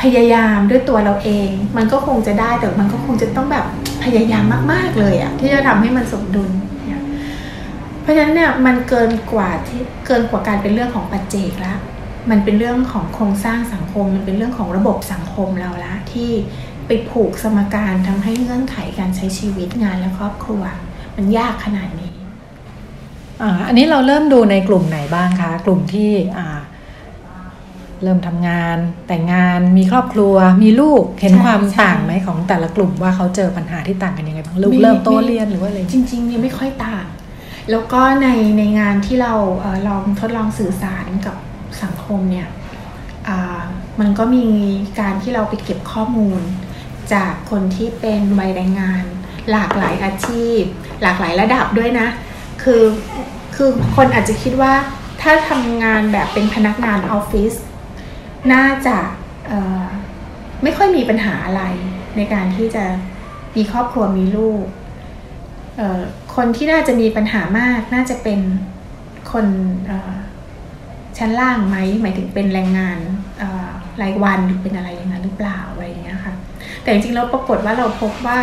[0.00, 3.66] พยายามด้วยตัวเราเอง มันก็คงจะได้แต่มันก็คงจะต้องแบบ
[4.04, 6.50] พยายามมาก ๆ เลยอะที่จะทำให้มันสมดุล
[8.02, 11.78] เพราะฉะนั้นเนี่ยมันเกินกว่าที่เกินกว่าการเป็นเรื่องของปัจเจกแล้ว
[12.30, 16.30] มันเป็นเรื่องของโครงสร้างสังคม มันเป็นเรื่องของระบบสังคมเราละที่
[16.86, 20.62] ไปผูกสมการทำให้เงื่อนไขการใช้ชีวิตงานและครอบครัว
[21.16, 22.12] มันยากขนาดนี้
[23.42, 26.48] อ่าอันนี้เราเริ่มดูในกลุ่มไหนบ้างคะ กลุ่มที่อ่า
[28.02, 28.76] เริ่มทำงาน
[29.08, 37.06] แต่งงานมีครอบครัวมีลูกเห็นความต่างไหมของแต่ละกลุ่มว่าเขาเจอปัญหาที่ต่างกันยังไงบ้างลูกเริ่มโตเรียนหรือว่าอะไรจริงๆเนี่ยไม่ค่อยต่าง
[37.70, 41.36] แล้วก็ในในงานที่เราเอลองทดลองสื่อสารกับ
[41.82, 42.48] สังคมเนี่ย
[44.00, 44.46] มันก็มี
[45.00, 46.40] การที่เราไปเก็บข้อมูล
[47.14, 49.04] จากคนที่เป็นวัยแรงงาน
[49.50, 50.60] หลากหลายอาชีพ
[51.02, 52.08] หลากหลายระดับด้วยนะ
[52.62, 52.82] คือ
[53.56, 54.74] คือคนอาจจะคิดว่า
[55.22, 57.52] ถ้าทำงานแบบเป็นพนักงานออฟฟิศ
[58.52, 58.98] น่าจะ
[60.62, 61.62] ไม่ค่อยมีปัญหาอะไร
[62.16, 62.84] ในการที่จะ
[63.56, 64.64] มีครอบครัวมีลูก
[66.36, 68.40] คนที่น่าจะมีปัญหามากน่าจะเป็น
[69.32, 69.46] คน
[71.18, 72.98] ชั้นล่างไหมหมายถึงเป็นแรงงาน
[74.02, 76.34] รายวันหรือเป็นอะไรอย่างนั้นหรือเปล่าอะไรอย่างเงี้ยค่ะ
[76.86, 78.40] แต่จริงๆแล้วปรากฏว่าเราพบว่า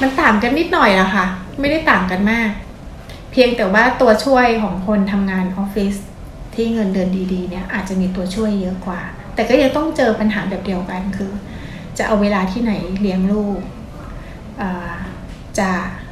[0.00, 1.26] มันต่างกันนิดหน่อยอะค่ะ
[1.60, 2.50] ไม่ได้ต่างกันมาก
[3.32, 5.94] เพียงแต่ว่าตัวช่วยของคนทำงานออฟฟิศ
[6.54, 9.00] ที่เงินเดือนดีๆเนี่ยอาจจะมีตัวช่วยเยอะกว่า
[9.34, 11.30] แต่ก็ยังต้องเจอปัญหาแบบเดียวกันคือ
[11.98, 13.58] จะเอาเวลาที่ไหนเลี้ยงลูก
[15.58, 15.70] จะ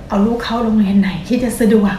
[0.08, 1.96] เอาลูกเข้าโรงเรียนไหนที่จะสะดวก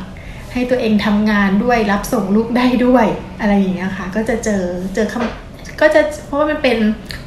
[0.53, 3.05] ให้ตัวเองทำงานด้วยรับส่งลูกได้ด้วย
[3.39, 4.63] อะไรอย่างเงี้ยค่ะ ก็จะเจอ
[4.95, 5.50] เจอคำ
[5.81, 6.77] ก็จะเพราะว่ามันเป็น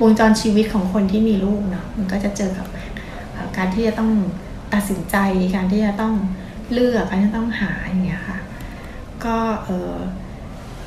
[0.03, 2.67] วงจรชีวิตของคนที่มีลูกเนาะมันก็จะเจอกับ
[3.57, 4.11] การที่จะต้อง
[4.75, 5.17] ตัดสินใจ
[5.55, 6.15] การที่จะต้อง
[6.73, 8.39] เลือกการที่ต้องหาอย่างเงี้ยค่ะ
[9.25, 9.95] ก็เออ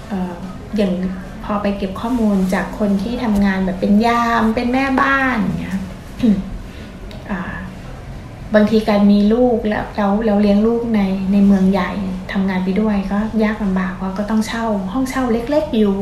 [0.07, 0.35] เออ
[0.77, 0.91] อย่าง
[1.43, 5.77] พอไปเก็บข้อมูลจากคนที่ทำงานแบบเป็นยามเป็นแม่บ้านอย่างเงี้ย
[8.55, 11.01] บางทีการมีลูกแล้วเราเราเลี้ยงลูกใน
[11.31, 11.91] ในเมืองใหญ่
[12.31, 15.97] ทำงานไปด้วยก็ยากลำบากเพราะก็ต้องเช่าห้องเช่าเล็ก ๆอยู่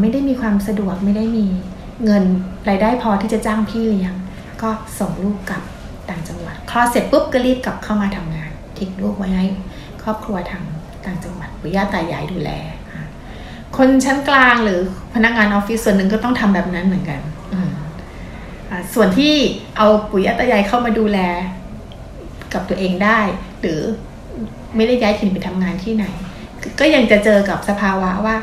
[0.00, 1.46] ไม่ได้มีความสะดวกไม่ได้มี
[2.04, 2.24] เงิน
[2.68, 4.14] รายได้พอที่จะจ้างพี่เลี้ยง
[4.62, 5.62] ก็ส่งลูกกลับ
[6.08, 9.46] ต่างจังหวัดคลอดเสร็จปุ๊บก็รีบกลับเข้ามาทำงานทิ้งลูกไว้ให้
[10.02, 10.64] ครอบครัวทาง
[11.06, 12.50] ต่างจังหวัดปุย่าตายายดูแล
[13.76, 14.80] คนชั้นกลางหรือ
[15.14, 17.20] พนักงานออฟฟิศส่วนหนึ่งก็ต้องทำแบบนั้นเหมือนกัน
[18.94, 19.34] ส่วนที่
[19.76, 21.18] เอาปุ๋ยอัตยายเข้ามาดูแล
[22.52, 23.20] กับตัวเองได้
[23.60, 23.80] หรือ
[24.76, 26.04] ไม่ได้ย้ายถิ่นไปทำงานที่ไหน
[26.80, 28.36] ก็ยังจะเจอกับสภาวะว่า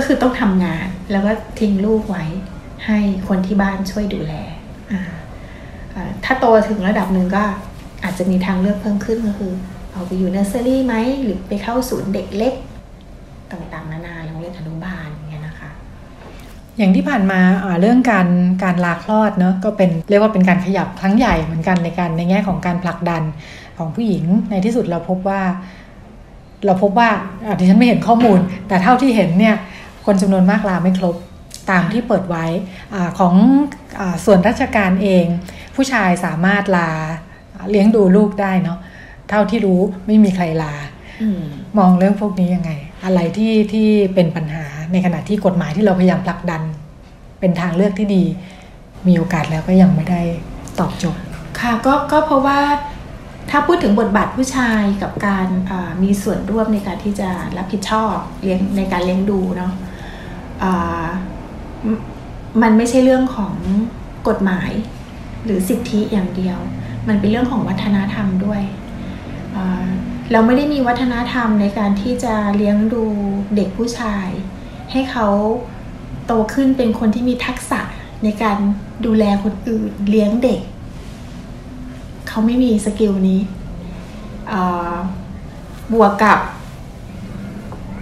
[0.00, 2.24] ก็คือต้องทำงานแล้วก็ทิ้งลูกไว้
[2.86, 4.34] ให้คนที่บ้านช่วยดูแล
[6.24, 7.44] ถ้าโตถึงระดับหนึ่งก็
[8.04, 9.52] อาจจะมีทางเลือกเพิ่มขึ้นก็คือ
[9.92, 12.54] เอาไปอยู่เนอร์เซอรี่ไหม หรือไปเข้าศูนย์เด็กเล็ก
[13.52, 15.08] ต่างๆ นานาโรงเรียนอนุบาล
[16.78, 17.40] อย่างที่ผ่านมา
[17.80, 18.28] เรื่องการ
[18.64, 23.22] การลาคลอดเนาะก็เป็นเรียกว่าเป็นการขยับครั้งใหญ่เหมือนกันในการในแง่ของการผลักดัน
[23.78, 25.40] ของผู้หญิงในที่สุดเราพบว่า
[26.66, 27.10] เราพบว่า
[27.58, 29.56] ดิฉันไม่เห็นข้อมูล แต่เท่าที่เห็นเนี่ย
[30.10, 31.16] คนจำนวนมากลาไม่ครบ
[31.70, 32.44] ตามที่เปิดไว้
[32.94, 33.34] อของ
[34.00, 35.24] อส่วนราชการเอง
[35.76, 36.90] ผู้ชายสามารถลา
[37.70, 38.78] เลี้ยงดูลูกได้เนาะ
[39.28, 40.74] เท่าที่รู้ไม่มีใครลา
[41.78, 42.70] มองเรื่องพวกนี้ยังไง
[43.04, 46.62] อะไรที่ที่เป็นปัญหาในขณะที่กฎหมายที่เราพยายามผลักดัน
[47.40, 48.24] เป็นทางเลือกที่ดี
[49.06, 50.22] มีโอกาสแล้วก็ยังไม่ได้
[50.80, 51.24] ตอบโจทย์
[51.60, 52.60] ค่ะก็ก็เพราะว่า
[53.50, 55.46] ถ้าพูดถึงบทบาทผู้ชายกับการ
[56.02, 59.72] มีส่วนร่วมในการที่จะรับผิดชอบเลี้ยงในการเลี้ยงดูเนาะ
[62.62, 63.54] มันไม่ใช่เรื่องของ
[64.28, 64.70] กฎหมาย
[65.44, 66.58] หรือสิทธิอย่างเดียว
[67.08, 68.62] มันเป็นเรื่องของวัฒนธรรมด้วย
[70.32, 73.04] เราไม่ได้มีวัฒนธรรมในการที่จะเลี้ยงดู
[73.56, 74.26] เด็กผู้ชาย
[74.92, 75.28] ให้เขา
[76.26, 77.80] โตขึ้นเป็นคนที่มีทักษะ
[78.24, 78.58] ในการ
[79.06, 80.60] ดูแลคนอื่นเลี้ยงเด็ก
[82.28, 83.40] เขาไม่มีสกิลนี้
[85.92, 86.38] บวกกับ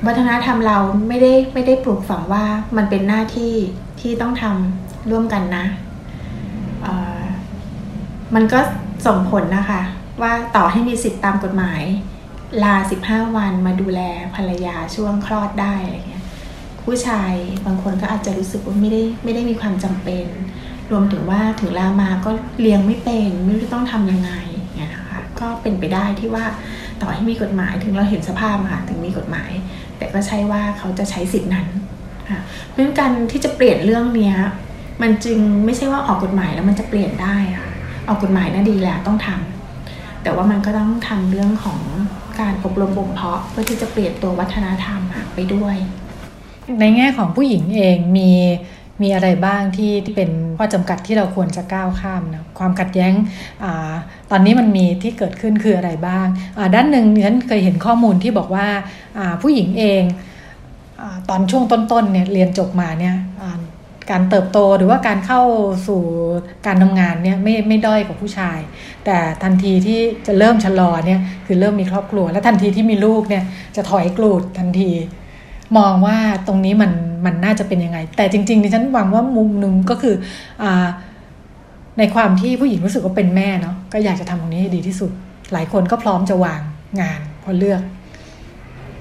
[0.07, 2.45] วัฒนธรรมเราไม่ได้ไม่ได้ปลูกฝังว่า
[2.77, 3.55] มันเป็นหน้าที่
[4.01, 5.65] ที่ต้องทำร่วมกันนะ
[8.35, 8.61] มันก็
[9.07, 9.83] ส่งผลนะคะ
[10.23, 11.83] ว่าต่อให้มีสิทธิตามกฎหมาย
[12.63, 14.01] ลาสิบห้าวันมาดูแล
[14.35, 16.25] ภรรยาช่วงคลอดได้อะไรเงี้ย
[16.85, 17.33] ผู้ชาย
[17.67, 20.27] บางคนก็อาจจะรู้สึกว่าไม่ได้ไม่ได้มีความจำเป็น
[20.91, 24.33] รวมถึงว่าถึงลามาก็เลี้ยงไม่เป็น ไม่รู้ต้องทำยังไง
[24.77, 26.45] เงี้ยนะคะก็เป็นไปได้ที่ว่า
[27.03, 29.51] ต่อให้มีกฎหมายถึงเราเห็นสภาพค่ะถึงมีกฎหมาย
[29.99, 31.67] แต่ก็ใช่ว่าเขาจะใช้สิทธินั้น
[32.31, 34.37] ค่ะเพราะฉะนั้นการที่จะเปลี่ยนเรื่องเนี้ย
[35.03, 37.69] มันจึงไม่ใช่ว่าออกกฎหมายแล้วมันจะเปลี่ยนได้ค่ะ
[38.09, 41.81] ออกกฎหมายน่าดีแหละต้องทำแต่ว่ามันก็ต้องทำเรื่องของ
[42.41, 45.01] การอบรมบ่มเพาะเพื่อที่จะเปลี่ยนตัววัฒนธรรม
[45.35, 45.77] ไปด้วย
[46.81, 48.31] ในแง่ของผู้หญิงเองมี
[49.03, 53.13] มีอะไรบ้างที่ที่เป็นข้อจำกัดที่เราควรจะก้าวข้ามนะความขัดแย้ง
[53.65, 53.67] อ
[54.31, 56.27] ตอนนี้มันมีที่เกิดขึ้นคืออะไรบ้าง
[56.75, 58.67] ด้านหนึ่งฉันเคยเห็นข้อมูลที่บอกว่า
[59.43, 60.03] ผู้หญิงเอง
[61.01, 63.17] อตอนช่วงต้นๆเนี่ยเรียนจบมาเนี่ย
[64.11, 65.43] การเติบโตหรือว่าการเข้า
[65.89, 66.03] สู่
[66.67, 68.59] การทำงานเนี่ยไม่ไม่ด้อยกว่าผู้ชาย
[69.05, 73.45] แต่ทันทีที่จะเริ่มชะลอเนี่ยคือเริ่มมีครอบครัว และทันทีที่มีลูกเนี่ย
[73.77, 74.91] จะถอยกลูดทันที
[75.79, 76.93] มองว่าตรงนี้มัน
[77.25, 80.15] มันน่าจะเป็นยังไง แต่จริงๆดิฉันหวังว่ามุมหนึ่งก็คือ
[80.63, 80.65] อ
[81.99, 85.11] ในความที่ผู้หญิงรู้สึกว่าเป็นแม่เนาะก็อยากจะทำตรงนี้ให้ดีที่สุด
[85.53, 86.61] หลายคนก็พร้อมจะวาง
[87.01, 87.83] งานพอเลือก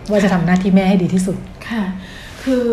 [0.10, 1.38] ว่าจะทำหน้าที่แม่ให้ดีที่สุด
[1.70, 1.84] ค่ะ
[2.44, 2.66] คือ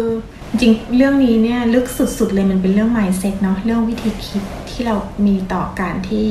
[0.51, 1.87] จริงเรื่องนี้เนี่ยลึก
[2.19, 6.27] สุดๆเลยมันเป็นเรื่อง mindset เนาะเรื่องวิธีคิดที่เรามีต่อการที่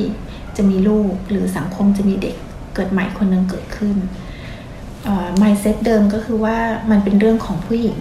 [0.56, 2.36] จะมีลูกหรือสังคมจะมีเด็ก
[2.74, 3.96] เกิดใหม่คนนึงเกิดขึ้น
[5.40, 6.56] mindset เดิมก็คือว่า
[6.90, 7.98] มันเป็นเรื่องของผู้หญิง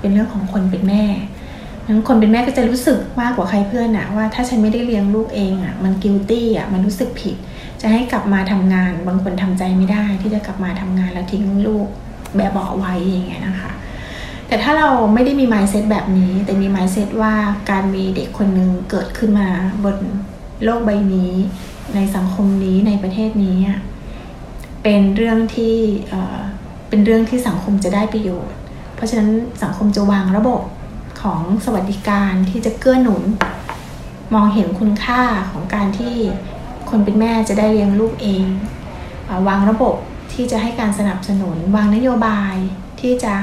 [0.00, 1.04] เป็นเรื่องของคนเป็นแม่
[1.86, 7.36] นั้นคนเป็นแม่ก็จะรู้สึกมากกว่าใครเพื่อนอะว่าถ้าฉันไม่ได้เลี้ยงลูกเองอะมันกิลตี้อะมันรู้สึกผิด
[7.80, 11.86] จะให้กลับมาทำงาน บางคนทำใจไม่ได้ ที่จะกลับมาทำงานแล้วทิ้งลูก
[12.36, 13.70] แบบเบาไว้อย่างเงี้ยนะคะ
[14.48, 17.34] แต่ถ้าเราไม่ได้มี mindset แบบนี้ แต่มี mindset ว่า
[17.70, 19.48] การมีเด็กคนหนึ่งเกิดขึ้นมา
[19.84, 19.96] บน
[20.64, 21.32] โลกใบนี้
[21.94, 23.58] ในสังคมนี้ในประเทศนี้
[24.88, 25.76] เป็นเรื่องที่
[26.88, 28.56] เป็นเรื่องที่สังคมจะได้ประโยชน์
[28.94, 29.30] เพราะฉะนั้น
[29.62, 30.62] สังคมจะวางระบบ
[31.22, 33.22] ของสวัสดิการที่จะเกื้อหนุน
[34.34, 36.14] มองเห็นคุณค่าของการที่
[36.90, 38.46] คนเป็นแม่จะได้เลี้ยงลูกเอง
[39.48, 39.94] วางระบบ
[40.32, 42.54] ที่จะให้การสนับสนุน วางนโยบาย
[43.00, 43.34] ที่จะ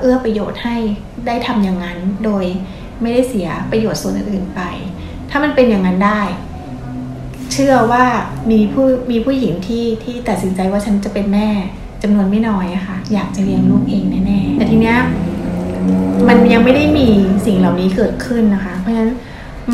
[0.00, 0.76] เอื้อประโยชน์ให้
[1.26, 2.44] ได้ทำอย่างนั้น โดย
[3.00, 4.60] ไม่ได้เสียประโยชน์ส่วนอื่นๆไป
[5.30, 6.22] ถ้ามันเป็นอย่างนั้นได้
[7.58, 8.06] ชื่อว่า
[8.50, 11.48] มีผู้มีผู้หญิงที่ที่ตัดสินใจว่าฉันจะเป็นแม่
[12.02, 14.98] จำนวนไม่น้อยอะค่ะ อยากจะเลี้ยงลูกเองแน่ๆแต่ทีเนี้ย
[16.28, 17.08] มันยังไม่ได้มี
[17.46, 19.12] สิ่งเหล่านี้เกิดขึ้นนะคะ เพราะฉะนั้น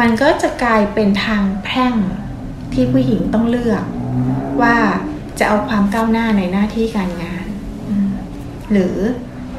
[0.00, 1.94] มันก็จะกลายเป็นทางแพร่ง
[2.72, 3.84] ที่ผู้หญิงต้องเลือก
[4.62, 4.76] ว่า
[5.38, 7.46] จะเอาความก้าวหน้าในหน้าที่การงาน
[8.72, 8.94] หรือ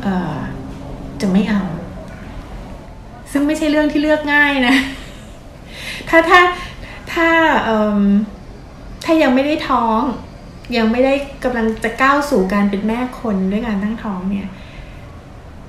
[0.06, 0.08] อ
[1.22, 1.64] จะไม่เอา
[3.32, 4.76] ซึ่งไม่ใช่เรื่องที่เลือกง่ายนะ
[6.10, 6.40] ถ้าถ้า
[7.16, 7.30] ถ้า
[9.06, 10.02] ถ้ายังไม่ได้ท้อง
[10.78, 14.48] ยังไม่ได้กำลังจะก้าวสู่การเป็นแม่คนด้วยการตั้งท้องเนี่ย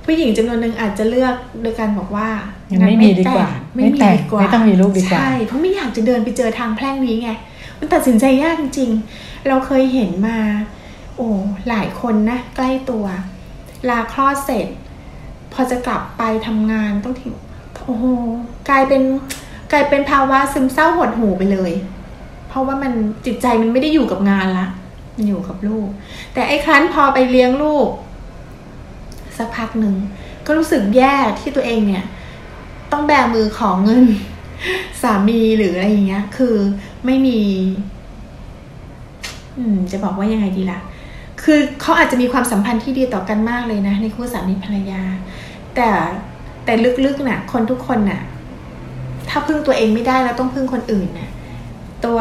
[0.04, 2.28] ผู้หญิงจำนวนหนึ่งอาจจะเลือกโดยการบอกว่า
[2.72, 7.30] ยังไม่มีดีกว่า ไม่แต่งไม่ต้องมีลูกดีกว่าใช่เพราะไม่อยากจะเดินไปเจอทางแพร่งนี้ไง
[7.78, 10.38] มันตัดสินใจยากจริงๆเราเคยเห็นมา
[11.16, 11.28] โอ้
[11.68, 13.04] หลายคนนะใกล้ตัว
[13.88, 14.66] ลาคลอดเสร็จ
[15.52, 17.34] พอจะกลับไปทำงานต้องทิ้ง
[17.84, 18.06] โอ้โห
[18.68, 19.02] กลายเป็น
[19.72, 21.72] กลายเป็นภาวะซึมเศร้าหดหูไปเลย
[22.48, 22.92] เพราะว่ามัน
[23.26, 24.66] จิตใจมันไม่ได้อยู่กับงานละ
[25.16, 25.88] มันอยู่กับลูก
[26.34, 27.88] แต่ไอ้ครั้นพอไปเลี้ยงลูก
[29.36, 29.94] สักพักหนึ่ง
[30.46, 32.04] ก็รู้สึกแย่ที่ตัวเองเนี่ย
[32.92, 34.04] ต้องแบมือของเงิน
[35.02, 36.54] สามีหรืออะไรอย่างเงี้ย คือ
[37.06, 37.38] ไม่มี
[39.56, 40.80] อืม จะบอกว่ายังไงดีละ่ะ
[41.42, 45.02] คือเขาอาจจะมีความสัมพันธ์ที่ดีต่อกันมากเลยนะ ในคู่สามีภรรยา
[45.74, 45.88] แต่
[46.64, 46.72] แต่
[47.04, 48.20] ลึกๆนะ่ะ คนทุกคนน่ะ
[49.38, 51.30] ถ้าพึ่งตัวเองไม่ได้แล้วต้องพึ่งคนอื่นน่ะ
[52.04, 52.18] ตัว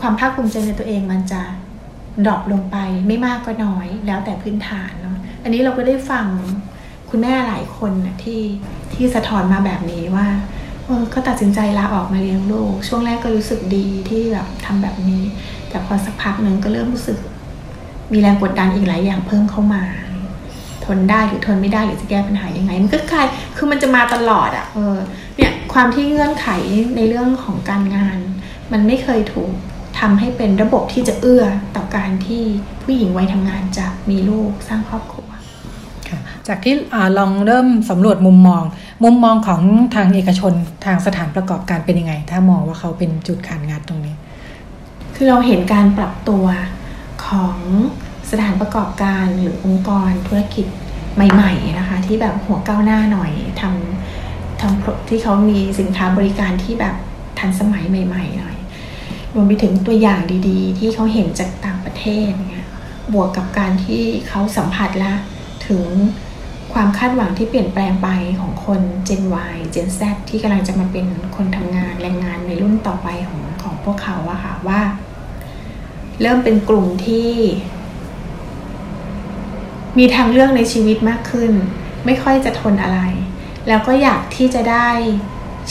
[0.00, 1.42] ความภาคภูมิใจในตัวเองมันจะ
[2.26, 2.76] ดรอปลงไป
[3.08, 6.26] ไม่มากก็น้อย แล้วแต่พื้นฐานเนาะอันนี้เราก็ได้ฟัง
[7.10, 8.40] คุณแม่หลายคนนะที่
[8.94, 10.26] ที่สะท้อนมาแบบนี้ว่า
[10.84, 15.22] เออก็ตัดสินใจลาออกมาเลี้ยงลูก ช่วงแรกก็รู้สึกดีที่แบบทำแบบนี้
[15.68, 17.18] แต่พอสักพักหนึ่งก็เริ่มรู้สึก
[18.12, 19.82] มีแรงกดดันอีกหลายอย่างเพิ่มเข้ามา
[20.84, 24.96] ทนได้หรือทนไม่ได้หรือจะแก้ปัญหายังไง มันก็กลายคือมันจะมาตลอดอะ่ะเออ
[25.36, 26.48] เนี่ย ความที่เงื่อนไข
[26.96, 28.18] ในเรื่องของการงาน
[28.72, 29.52] มันไม่เคยถูก
[30.00, 31.44] ทำให้เป็นระบบที่จะเอื้อ
[31.76, 32.42] ต่อการที่
[32.82, 35.28] ผู้หญิงวัยทำงานจะมีลูกสร้างครอบครัว
[36.48, 36.74] จากที่
[37.18, 38.62] ลองเริ่มสำรวจมุมมอง
[39.04, 39.60] มุมมองของ
[39.94, 40.52] ทางเอกชน
[40.84, 44.14] ทางสถานประกอบการเป็นยังไง ถ้ามองว่าเขาเป็นจุดขานงัดตรงนี้
[45.14, 46.44] คือเราเห็นการปรับตัว
[47.26, 47.56] ของ
[48.30, 50.66] สถานประกอบการหรือองค์กรธุรกิจ
[51.14, 54.03] ใหม่ ๆ นะคะ ที่แบบหัวก้าวหน้าหน่อยทำ
[54.64, 56.94] ทำที่เขามีสินค้าบริการที่แบบ
[57.38, 58.56] ทันสมัยใหม่ๆหน่อย
[59.34, 62.66] รวมไปถึงตัวอย่างดีๆ ที่เขาเห็นจากต่างประเทศเนี่ย
[63.12, 65.18] บวกกับการที่เขาสัมผัสแล้ว
[65.66, 65.82] ถึง
[66.72, 68.08] ความคาดหวังที่เปลี่ยนแปลงไป
[68.40, 74.80] ของคน Gen Y Gen Z ที่กำลังจะมาเป็นคนทำงานแรงงานในรุ่นต่อไปของของพวกเขาอะค่ะว่า
[76.20, 77.30] เริ่มเป็นกลุ่มที่
[79.98, 81.52] มีทางเลือกในชีวิตมากขึ้น
[82.06, 83.00] ไม่ค่อยจะทนอะไร
[83.68, 84.88] แล้วก็อยากที่จะได้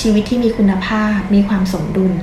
[0.01, 2.13] ชีวิตที่มีคุณภาพ มีความสมดุล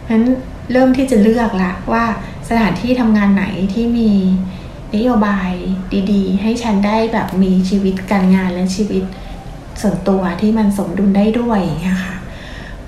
[0.00, 0.24] เพราะฉะนั้น
[0.72, 2.04] เริ่มที่จะเลือกละว่า
[2.48, 4.12] สถานที่ทำงานไหนที่มี
[4.94, 5.50] นโยบาย
[6.12, 9.02] ดีๆ ให้ฉันได้แบบมีชีวิตการงานและชีวิต
[9.80, 12.14] ส่วนตัวที่มันสมดุลได้ด้วยนะคะ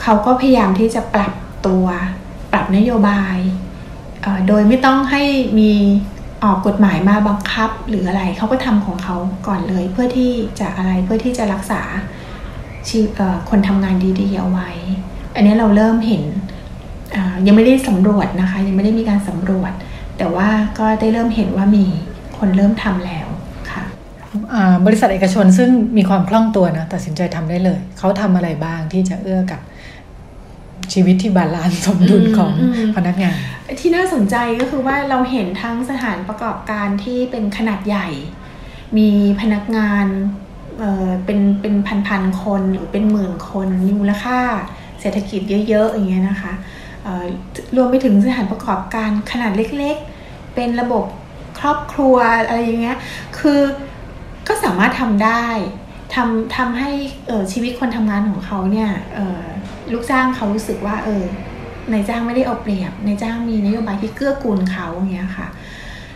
[0.00, 1.32] เขาก็พยายามที่จะปรับ
[1.66, 1.86] ตัว
[2.52, 3.36] ปรับนโยบาย
[4.48, 5.22] โดยไม่ต้องให้
[5.58, 5.72] มี
[6.44, 9.16] ออกกฎหมายมาบังคับหรืออะไรเขาก็ทำของเขา
[9.46, 10.30] ก่อนเลยเพื่อที่
[10.60, 11.82] จะอะไรเพื่อที่จะรักษา
[13.50, 14.70] คนทำงานดีๆเอาไว้
[15.34, 16.22] อันนี้เราเริ่มเห็น
[17.46, 19.72] ยังไม่ได้สำรวจนะคะ ยังไม่ได้มีการสำรวจ
[20.18, 21.84] แต่ว่าก็ได้เริ่มเห็นว่ามี
[22.38, 23.26] คนเริ่มทำแล้ว
[23.70, 23.84] ค่ะ
[24.86, 29.60] บริษัทเอกชนซึ่งมีความคล่องตัวนะตัดสินใจทำได้เลย เขาทำอะไรบ้างที่จะเอื้อกับ
[30.92, 32.52] ชีวิตที่ balance สมดุลของ
[32.96, 33.36] พนักงาน
[33.80, 38.08] ที่น่าสนใจก็คือว่าเราเห็นทั้งสถานประกอบการที่เป็นขนาดใหญ่
[38.98, 39.10] มี
[39.40, 40.06] พนักงาน
[40.78, 41.74] เเป็นเป็น
[42.08, 44.40] พันๆคนหรือเป็นหมื่นคนมีมูลค่า
[45.00, 46.52] เศรษฐกิจเยอะๆอย่างเงี้ยนะคะ
[47.76, 51.04] รวมไปถึงสถานประกอบการขนาดเล็กๆ เป็นระบบ
[51.58, 52.16] ครอบครัว
[52.46, 52.98] อะไรอย่างเงี้ย
[53.38, 53.60] คือ
[54.48, 55.44] ก็สามารถทำได้
[56.14, 56.90] ทำทำให้
[57.52, 58.90] ชีวิตคนทำงานของเขาเนี่ย
[59.92, 61.24] ลูกจ้างเขารู้สึกว่าเออ
[61.90, 65.48] นายจ้างไม่ได้เอาเปรียบนายจ้างมีนโยบายที่เกื้อกูลเขาอย่างเงี้ยค่ะ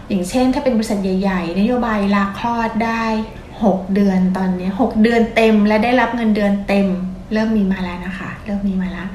[0.09, 3.05] อย่างเช่น ถ้าเป็นบริษัทใหญ่ ๆ นโยบายลาคลอดได้
[3.53, 6.87] 6 เดือนตอนนี้ 6 เดือนเต็มและได้รับเงินเดือนเต็ม
[7.33, 9.09] เริ่มมีมาแล้วนะคะ เริ่มมีมาแล้ว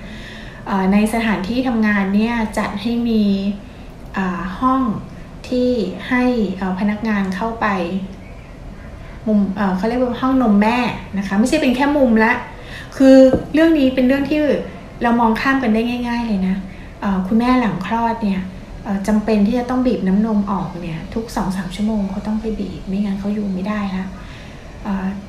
[0.94, 3.24] ในสถานที่ทำงานเนี่ยจัดให้มี
[4.60, 4.82] ห้อง
[5.48, 5.70] ที่
[6.10, 6.24] ให้
[6.80, 7.68] พนักงานเข้าไป
[9.28, 9.40] มุม
[9.78, 10.80] เขาเรียกว่าห้องนมแม่
[11.18, 12.34] นะคะ ไม่ใช่เป็นแค่มุมละ
[12.98, 13.16] คือ
[13.54, 14.40] เรื่องนี้เป็นเรื่องที่
[15.04, 16.56] เรามองข้ามกันได้ง่าย ๆ เลยนะ
[17.28, 18.42] คุณแม่หลังคลอดเนี่ย
[19.08, 24.06] จำเป็นที่จะต้องบีบน้ำนมออกเนี่ยทุกสองสามชั่วโมงเขาต้องไปบีบ ไม่งั้นเขาอยู่ไม่ได้ละ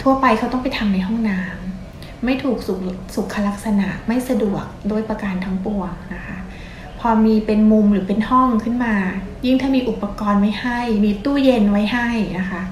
[0.02, 2.74] ทั่วไปเขาต้องไปทำในห้องน้ำไม่ถูกสุ
[3.14, 6.38] สุขลักษณะไม่สะดวกโดยประการทั้งปวงนะคะ
[7.00, 8.94] พอมีเป็นมุมหรือเป็นห้องขึ้นมา
[9.46, 12.08] ยิ่งถ้ามีอุปกรณ์ไว้ให้ มีตู้เย็นไว้ให้
[12.38, 12.62] นะคะ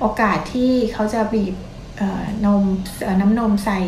[0.00, 1.54] โอกาสที่เขาจะบีบ
[2.44, 2.62] นม
[3.20, 3.80] น้ำนมใส่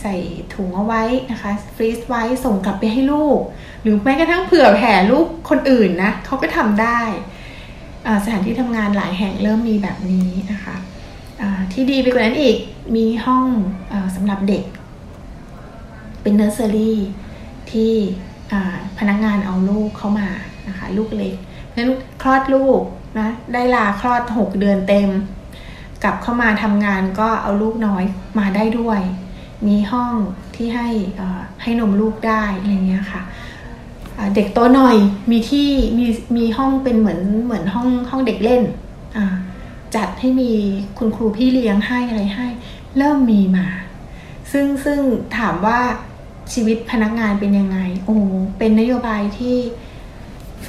[0.00, 0.14] ใส่
[0.54, 3.40] ถุงเอาไว้นะคะ freeze ไว้ส่งกลับไปให้ลูก
[3.82, 7.00] หรือแม้กระทั่งเผื่อแผ่ลูกคนอื่นนะเขาก็ทำได้
[8.24, 10.76] สถานที่ทำงานหลายแห่งเริ่มมีแบบนี้นะคะ
[11.72, 12.56] ที่ดีไปกว่านั้นอีก
[12.96, 14.64] มีห้องสำหรับเด็ก
[16.22, 16.98] เป็นเนอร์เซอรี่
[17.70, 17.92] ที่
[18.98, 20.28] พนักงานเอาลูกเข้ามา
[20.68, 21.34] นะคะลูกเล็ก
[21.76, 21.90] นั้น
[22.22, 22.80] คลอดลูก
[23.18, 25.08] นะได้ลาคลอด 6 เดือนเต็ม
[26.02, 28.04] กลับเข้ามาทำงานก็เอาลูกน้อย
[28.38, 29.00] มาได้ด้วย
[29.66, 30.14] มีห้อง
[30.56, 30.88] ที่ให้
[31.62, 33.22] ให้นมลูกได้อะไรเงี้ยค่ะ
[34.34, 34.96] เด็กโตหน่อย
[35.30, 36.06] มีที่มี
[36.36, 38.62] มีห้องเป็นเหมือนเหมือนห้องห้องเด็กเล่น
[39.96, 40.52] จัดให้มี
[40.98, 42.46] คุณครูพี่เลี้ยงให้อะไรให้
[42.96, 43.66] เริ่มมีมา
[44.52, 45.00] ซึ่งซึ่ง
[45.38, 45.80] ถามว่า
[46.52, 48.16] ชีวิตพนักงานเป็นยังไง โอ้
[48.58, 49.56] เป็นนโยบายที่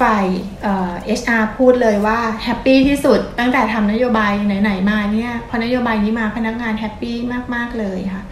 [0.00, 0.26] ฝ่าย
[0.62, 7.16] HR พูดเลยว่า happy ที่สุดตั้งแต่ทำนโยบายไหนๆมาเนี่ยพอนโยบายนี้มาพนักงาน happy
[7.54, 8.24] มากๆเลยค่ะ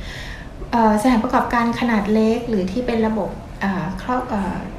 [1.02, 3.30] สถานประกอบการขนาดเล็ก หรือที่เป็นระบบ
[4.02, 4.22] ครอบ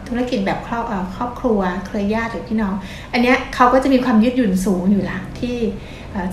[0.08, 0.86] ธุรกิจแบบครอบ
[1.16, 2.74] ครอบครัวเครือญาติหรือพี่น้อง
[3.14, 5.56] อันเนี้ยเขาก็จะมีความยืดหยุ่นสูงอยู่ละที่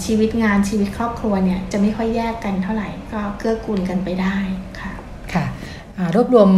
[0.04, 4.36] ชีวิตงานชีวิตครอบครัวเนี่ยจะไม่ค่อยแยกกันเท่าไหร่ก็เกื้อกูลกันไปได้
[4.80, 4.92] ค่ะ
[5.32, 5.44] ค่ะ
[6.14, 6.50] รวบรวม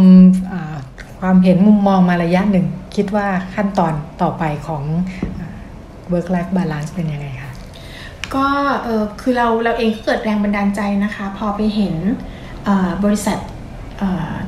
[1.19, 4.83] ความเห็นมุมมองมาระยะหนึ่ง คิดว่าขั้นตอนต่อไปของ
[6.11, 7.51] work life balance เป็นยังไงคะ
[8.35, 8.47] ก็
[8.83, 11.95] เออคือเราเราเองก็เกิดแรงบันดาลใจนะคะ พอไปเห็น
[13.03, 13.37] บริษัท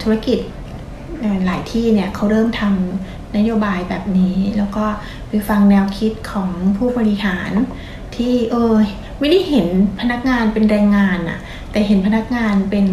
[0.02, 0.40] ธุรกิจ
[1.46, 4.86] หลายที่เนี่ยเขาเริ่มทำนโยบายแบบนี้ แล้วก็
[5.30, 7.52] ไปฟังแนวคิดของผู้บริหาร
[8.16, 8.76] ที่เออ
[9.20, 9.68] ไม่ได้เห็น
[10.00, 11.40] พนักงานเป็นแรงงานอะ
[11.72, 12.88] แต่เห็นพนักงานเป็น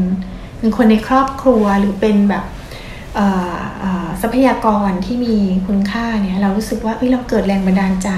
[0.59, 2.45] เป็นคนในครอบครัวหรือเป็นแบบ
[4.21, 8.11] ทรัพยากรที่มีคุณค่าเนี่ยเรารู้สึกว่าเอ้ยเราเกิดแรงบันดาลใจ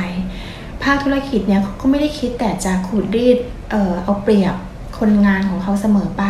[0.82, 3.38] ภาคธุรกิจเนี่ยเขาก็ไม่ได้คิดแต่จะขูดรีด
[3.70, 4.54] เออเอาเปรียบ
[4.98, 6.24] คนงานของเขาเสมอไป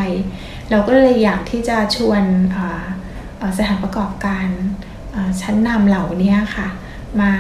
[0.71, 2.23] เราก็เลยอยากที่จะชวน
[3.59, 4.47] สถานประกอบการ
[5.41, 6.69] ชั้นนำเหล่านี้ค่ะ
[7.21, 7.33] มา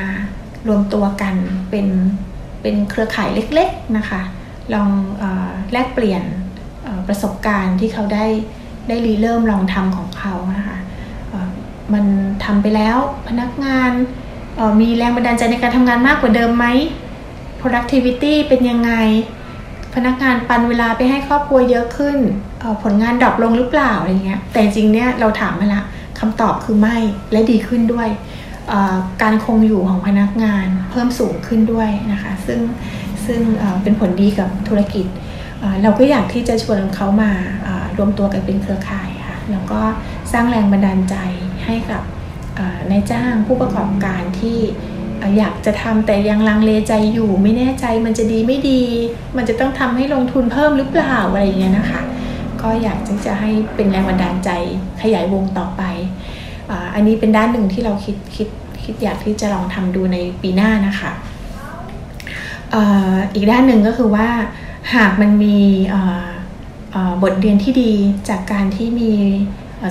[0.68, 1.34] รวมตัวกัน
[1.70, 1.86] เป็น
[2.62, 4.22] เป็นเครือข่ายเล็กๆนะคะ
[4.72, 4.88] ลอง
[5.22, 5.24] อ
[5.72, 6.22] แลกเปลี่ยน
[7.08, 8.26] ประสบการณ์ที่เขาได้
[8.88, 10.78] ได้รีเริ่มลองทำของเขานะคะ
[11.92, 12.04] มัน
[12.44, 12.96] ทำไปแล้ว
[13.28, 13.90] พนักงาน
[14.80, 16.66] มีแรงบันดาลใจในการทำงานมากกว่าเดิมไหม
[17.60, 18.92] productivity เป็นยังไง
[19.94, 22.18] พนักงานปันเวลาไปให้ครอบครัวเยอะขึ้น
[22.82, 25.82] ผลงานดรอปลงหรือเปล่าอะไรเงี้ยแต่จริงเนี่ยเราถามมาละ
[26.20, 26.96] คำตอบคือไม่
[27.32, 28.08] และดีขึ้นด้วย
[29.22, 32.60] การคงอยู่ของพนักงานเพิ่มสูงขึ้นด้วยนะคะ ซึ่ง
[33.26, 33.40] ซึ่ง
[33.82, 35.06] เป็นผลดีกับธุรกิจ
[35.82, 37.30] เราก็อยากที่จะชวนเขามา
[37.98, 39.80] รวมตัวกันเป็นเครือข่ายค่ะแล้วก็
[40.32, 41.16] สร้างแรงบันดาลใจ
[41.66, 42.02] ให้กับ
[42.90, 44.58] นายจ้างผู้ประกอบการที่
[45.38, 48.82] อยากจะทำแต่ยังลังเลใจอยู่ ไม่แน่ใจมันจะดีไม่ดี
[49.36, 52.00] มันจะต้องทำให้ลงทุนเพิ่มหรือเปล่าอะไรอย่างเงี้ยนะคะ
[52.62, 54.50] ก็อยากที่จะให้เป็นแรงบันดาลใจ
[55.00, 55.82] ขยายวงต่อไป
[56.70, 58.48] ออันนี้เป็นด้านหนึ่งที่เราคิดคิด
[58.84, 61.12] คิดอยากที่จะลองทำดูในปีหน้านะคะ
[63.34, 64.28] อีกด้านหนึ่งก็คือว่า
[64.94, 65.58] หากมันมี
[67.22, 67.92] บทเรียนที่ดี
[68.28, 69.12] จากการที่มี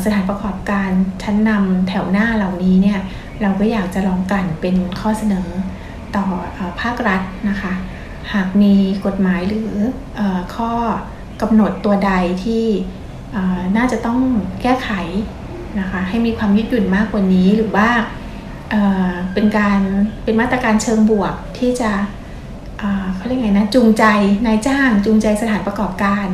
[0.06, 0.90] สถานประกอบการ
[1.24, 3.00] ชั้นนำแถวหน้าเหล่านี้เนี่ย
[3.42, 5.48] เราก็อยากจะลองกันเป็นข้อเสนอ
[6.16, 6.26] ต่อ
[6.58, 7.74] อภาครัฐนะคะ
[8.34, 8.74] หากมี
[9.06, 9.72] กฎหมายหรือ
[10.20, 10.22] อ
[10.56, 10.72] ข้อ
[11.42, 12.12] กำหนดตัวใด
[12.44, 12.66] ที่
[13.78, 14.20] น่าจะต้อง
[14.62, 14.90] แก้ไข
[15.80, 17.90] นะคะให้มีความยืดหยุ่นมากกว่านี้หรือว่า
[19.34, 19.80] เป็นการ
[20.24, 21.92] เป็นมาตรการเชิงบวกที่จะ
[23.16, 24.06] เขาเรียกไงนะจูงใจ
[24.46, 26.28] นายจ้างจูงใจสถานประกอบการ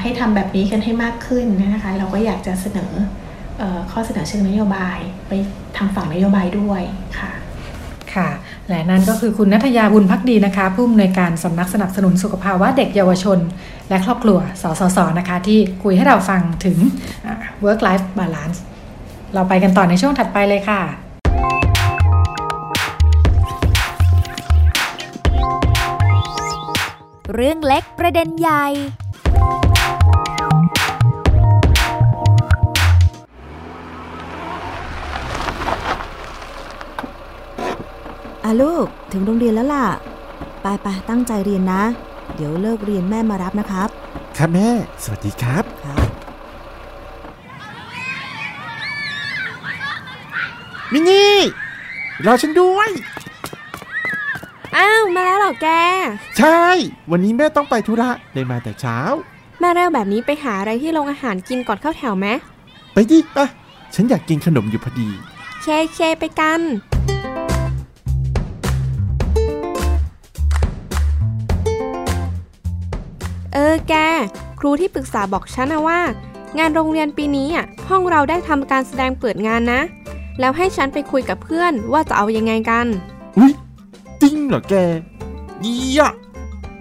[0.00, 2.92] ให้ทำแบบนี้กันให้มากขึ้นนะคะ เราก็อยากจะเสนอ
[3.92, 4.98] ข้อเสนอเชิงนโยบาย
[5.28, 5.32] ไป
[5.76, 6.82] ทางฝั่งนโยบายด้วย
[7.18, 7.30] ค่ะ
[8.14, 8.28] ค่ะ
[8.68, 13.38] และนั่นก็คือคุณนัทยาบุญพักดีนะคะ ผู้อำนวยการสำนักสนับสนุนสุขภาวะเด็กเยาวชน
[13.88, 16.78] และครอบครัวสสสนะคะ ที่คุยให้เราฟังถึง
[17.64, 18.58] work life balance
[19.34, 20.80] เราไปกันต่อในช่วงถัดไปเลยค่ะ
[27.34, 28.66] เรื่องเล็กประเด็นใหญ่
[38.50, 39.86] อาลูกถึงโรงเรียนแล้วล่ะ
[40.62, 41.82] ไปไปตั้งใจเรียนนะ
[42.36, 43.88] เดี๋ยวเลิกเรียนแม่มารับนะครับ
[44.36, 44.68] ครับแม่
[45.02, 46.08] สวัสดีครับ ครับ
[50.92, 51.34] มินนี่
[52.26, 52.90] รอฉันด้วย
[54.76, 55.68] อ้าว มาแล้วเหรอแก
[56.38, 56.62] ใช่
[57.10, 58.98] วันนี้แม่ต้องไปธุระเลยมาแต่เช้า
[59.60, 62.26] แม่เร็วแบบนี้ไปหาอะไรที่โรงอาหารกินก่อนเข้าแถวไหม
[62.92, 63.46] ไปดิไปะ
[63.94, 65.08] ฉันอยากกินขนมอยู่พอดี
[65.62, 66.62] เคเคไปกัน
[73.52, 73.94] เออแก
[74.58, 76.00] ครูที่ปรึกษาบอกฉันนะว่า
[76.58, 79.80] งานโรงเรียนปีนี้อะห้องเราได้ทำการแสดงเปิดงานนะ
[80.40, 82.86] แล้วให้ฉันไปคุยกับเพื่อนว่าจะเอายังไงกัน
[83.38, 83.52] อุ๊ย
[84.22, 84.74] จริงเหรอแก
[85.62, 86.04] เยี่ย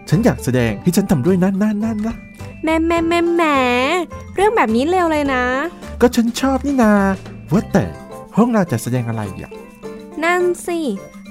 [0.09, 2.15] ฉันอยากแสดงให้ฉันทำด้วยนะนั่นนั่นนะ
[2.63, 3.43] แม่แม่แม่แหม
[4.35, 5.43] เรื่องแบบนี้เร็วเลยนะ
[6.01, 6.93] ก็ฉันชอบนี่นา
[7.51, 7.85] ว่าแต่
[8.37, 9.51] ห้องเราจะแสดงอะไรอะ
[10.23, 10.79] นั่นสิ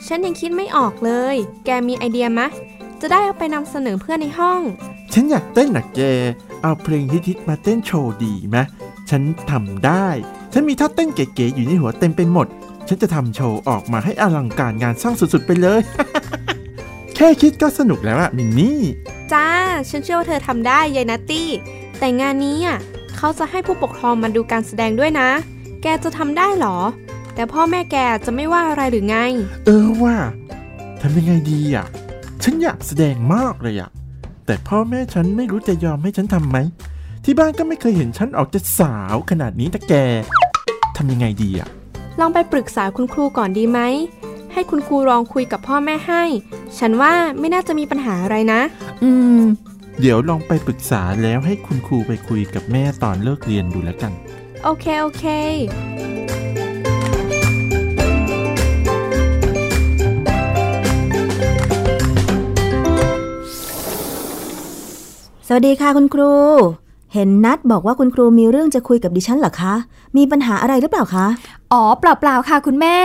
[0.07, 2.49] ฉันยังคิดไม่ออกเลย แกมีไอเดียมะ
[3.01, 4.61] จะได้เอาไปนำเสนอเพื่อนในห้อง
[5.13, 6.01] ฉันอยากเต้นนะแก
[6.63, 8.57] เอาเพลงฮิตๆมาเต้นโชว์ดีไหม
[9.11, 10.07] ฉันทำได้
[10.53, 12.47] ฉันมีท่าเต้นเก๋ๆอยู่ในหัวเต็มไปหมด
[12.89, 15.81] ฉันจะทำโชว์ออกมาให้อลังการงานสร้างสุดๆไปเลย
[17.15, 18.81] แค่คิดก็สนุกแล้วอะมินนี่
[19.33, 19.47] จ้า
[19.91, 21.49] ฉันเชื่อว่าเธอทำได้ยายนัตตี้
[21.99, 22.79] แต่งานนี้อะ
[23.17, 25.29] เขาจะให้ผู้ปกครองมาดูการแสดงด้วยนะ
[25.83, 26.77] แกจะทำได้เหรอ
[27.35, 29.17] แต่พ่อแม่แกจะไม่ว่าอะไรหรือไง
[29.67, 30.17] เออว่า
[31.01, 31.87] ทำยังไงดีอะ
[32.43, 33.91] ฉันอยากแสดงมากเลยอะ
[34.49, 36.59] แต่พ่อแม่ฉันไม่รู้จะยอมให้ฉันทำไหม
[37.25, 39.95] ที่บ้านก็ไม่เคยเห็นฉันออกจะสาวขนาดนี้แต่แก
[40.97, 41.69] ทำยังไงดีอะ
[42.21, 43.81] ลองไปปรึกษาคุณครูก่อนดีไหม
[44.53, 46.25] ให้คุณครูลองคุยกับพ่อแม่ให้
[46.79, 48.61] ฉันว่าไม่น่าจะมีปัญหาอะไรนะ
[49.03, 49.41] อืม
[50.01, 54.13] เดี๋ยวลองไปปรึกษาแล้วให้คุณครูไปคุยกับแม่ตอนเลิกเรียนดูแล้วกัน
[54.65, 55.25] โอเค โอเค
[65.51, 66.33] สวัสดีค่ะคุณครู
[67.15, 69.75] เห็นนัดบอกว่าคุณครูมีเรื่องจะคุยกับดิฉันเหรอคะ
[70.17, 71.27] มีปัญหาอะไรหรือเปล่าคะ
[71.73, 72.97] อ๋อเปล่าๆค่ะ คุณแม่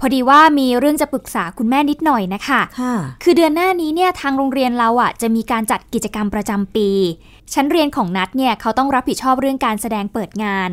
[0.00, 6.88] พอดีว่ามีเรื่องจะปรึกษาคุณแม่นิดหน่อยนะคะค่ะคือเดือนหน้านี้เนี่ยทางโรงเรียนเราอะจะมีการจัดกิจกรรมประจำปี
[7.52, 10.70] ชั้นเรียนของนัดเนี่ยเขาต้องรับผิดชอบเรื่องการแสดงเปิดงาน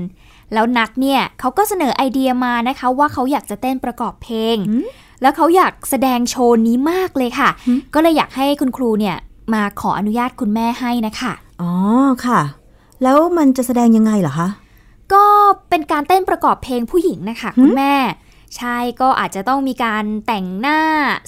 [0.54, 4.86] แล้วนัดเนี่ยเขาก็เสนอไอเดียมานะคะ ว่าเขาอยากจะเต้นประกอบเพลงหืม
[5.22, 9.18] แล้วเขาอยากแสดงโชว์นี้มากเลยค่ะหืมก็เลยอยากให้คุณครูเนี่ย
[9.54, 11.72] มาขออนุญาตคุณแม่ให้นะคะอ๋อ
[12.26, 12.42] ค่ะ
[13.04, 14.50] แล้วมันจะแสดงยังไงเหรอคะ
[15.14, 15.24] ก็
[15.70, 17.94] เป็นการเต้นประกอบเพลงผู้หญิงนะคะหืมคุณแม่
[18.58, 20.80] ใช่ก็อาจจะต้องมีการแต่งหน้า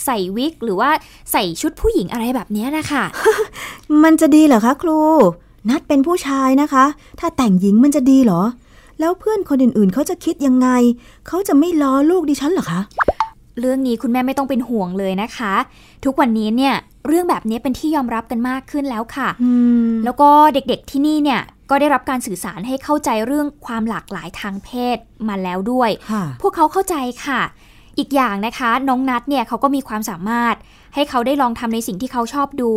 [0.05, 0.89] ใส่วิก หรือว่า
[1.31, 3.03] ใส่ชุดผู้หญิงอะไรแบบเนี้ยนะคะ
[4.03, 4.99] มันจะดีเหรอคะครู
[5.69, 6.85] นัดเป็นผู้ชายนะคะ
[7.19, 8.41] ถ้าแต่งหญิงมันจะดีเหรอ
[8.99, 10.67] แล้วเพื่อนคนอื่นๆเขาจะคิดยังไง
[11.27, 12.81] เขาจะไม่ล้อลูกดิฉันเหรอคะ
[13.61, 15.53] เรื่องนี้คุณแม่ไม่ต้องเป็นห่วงเลยนะคะ
[16.05, 16.73] ทุกวันนี้เนี่ย
[17.07, 19.51] เรื่องแบบนี้เป็นที่ยอมรับกันมากขึ้นแล้วค่ะอื
[19.85, 24.97] มแล้วก็เด็กๆที่นี่เนี่ยก็ได้รับการสื่อสารให้เข้าใจเรื่องความหลากหลายทางเพศ
[25.27, 26.95] มาแล้วด้วยค่ะพวกเขาเข้าใจ
[27.25, 27.41] ค่ะ
[27.97, 30.55] อีกอย่างนะคะน้องนัดเนี่ยเขาก็มีความสามารถ
[30.95, 32.71] ให้เขาได้ลองทำในสิ่งที่เขาชอบดู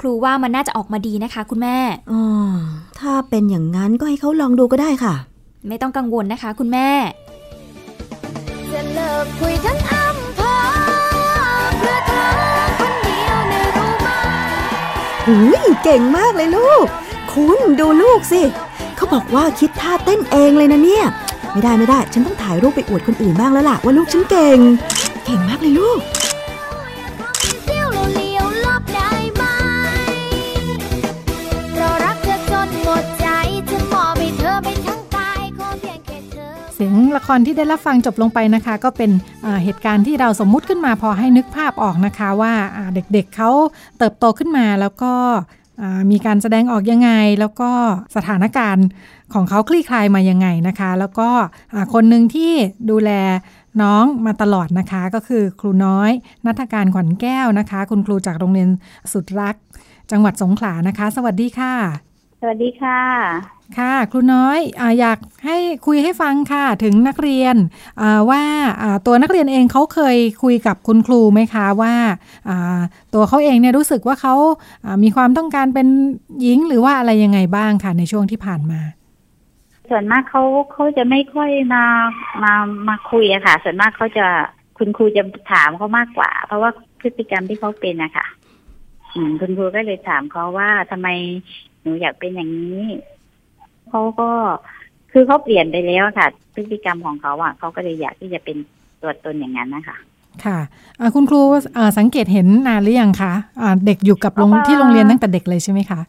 [0.00, 1.78] ครูว่ามันน่าจะออกมาดีนะคะ คุณแม่
[2.12, 2.22] อ๋อ
[3.00, 5.14] ถ้าเป็นอย่างนั้นก็ให้เขาลองดูก็ได้ค่ะ
[5.68, 6.88] ไม่ต้องกังวลนะคะ คุณแม่
[8.72, 10.05] จะเลิกคุยทั้งอำ
[15.26, 16.86] หูยเก่งมากเลยลูก
[17.32, 18.42] คุณดูลูกสิ
[18.96, 21.04] เขาบอกว่าคิดท่าเต้นเองเลยนะเนี่ย
[21.52, 24.58] ไม่ได้ไม่ได้ ฉันต้องถ่ายรูปไปอวดคนอื่นบ้างแล้วล่ะว่าลูกฉันเก่ง
[25.24, 25.98] เก่งมากเลยลูก
[36.78, 39.10] เสียงละครที่ได้รับฟังจบลงไปนะคะ ก็เป็น
[39.64, 42.54] เหตุการณ์ที่เราสมมุติขึ้นมาพอให้นึกภาพออกนะคะ ว่า
[42.94, 43.50] เด็กๆเขา
[43.98, 45.12] เติบโตขึ้นมาแล้วก็
[46.10, 47.10] มีการแสดงออกยังไง
[47.40, 47.70] แล้วก็
[48.16, 48.86] สถานการณ์
[49.34, 51.28] ของเขาคลี่คลายมายังไงนะคะ แล้วก็
[51.94, 52.52] คนหนึ่งที่
[52.90, 53.10] ดูแล
[53.82, 56.10] น้องมาตลอดนะคะ ก็คือครูน้อย
[56.46, 58.68] นัฐการขวัญแก้วนะคะ คุณครูจากโรงเรียน
[59.12, 59.56] สุดรัก
[60.10, 62.05] จังหวัดสงขลานะคะ สวัสดีค่ะ
[62.40, 63.00] สวัสดีค่ะ
[63.78, 65.56] ค่ะ ครูน้อยอาอยากให้
[65.86, 67.56] คุยให้ฟังค่ะ ถึงนักเรียน
[68.00, 68.42] อ่าว่า
[68.82, 71.94] อ่าตัวนักเรียนเองเขาเคยคุยกับคุณครูไหมคะว่า
[72.48, 72.80] อ่า
[73.14, 74.34] ตัวเขาเองเนี่ยรู้สึกว่าเขา
[74.84, 75.88] อ่ามีความต้องการเป็น
[76.40, 78.80] หญิงหรือว่าอะไรยังไงบ้างค่ะในช่วงที่ผ่านมา
[79.88, 81.84] ส่วนมากเขาเขาจะไม่ค่อยมา
[82.42, 82.52] มา
[82.88, 84.26] มาคุยอะค่ะ ส่วนมากเขาจะ
[84.78, 85.22] คุณครูจะ
[85.52, 86.70] ถามเขามากกว่า เพราะว่า
[87.00, 88.26] พฤติกรรมที่เขาเป็นอะค่ะ
[89.14, 91.08] อืมคุณครูก็เลยถามเขาว่าทำไม
[91.86, 92.84] หนูอยากเป็นอย่างนี้
[93.88, 94.28] เขาก็
[95.12, 98.56] คือเขาเปลี่ยนไปแล้วอะค่ะพฤติกรรมของเขาอะเขาก็เลยอยากที่จะเป็น
[99.02, 99.96] ตัวตนอย่างนั้นนะคะ
[100.44, 100.58] ค่ะ
[101.00, 101.40] อ่าคุณครู
[101.76, 103.32] อ่าสังเกตเห็นนานหรือยังคะ
[103.62, 106.00] อ่าเด็กอยู่กับโรงประมาณที่โรงเรียนตั้งแต่เด็กเลยใช่ไหมคะ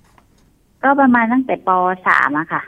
[0.84, 1.70] ก็ประมาณตั้งแต่ป
[2.08, 2.62] สามอะค่ะ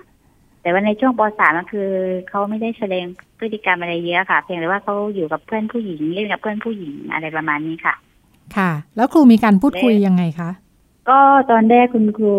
[0.61, 1.89] แต่ว่าในช่วงปสามก็คือ
[2.29, 3.05] เขาไม่ได้แสดง
[3.39, 7.95] พฤติกรรมอะไรเยอะค่ะ เพียงแต่ว่าเขาอยู่กับเพื่อนผู้หญิงเล่นกับเพื่อนผู้หญิงอะไรประมาณนี้ค่ะ
[8.57, 10.49] ค่ะ แล้วครูมีการพูดคุยยังไงคะ
[11.09, 11.19] ก็
[11.51, 12.33] ตอนแรกคุณครู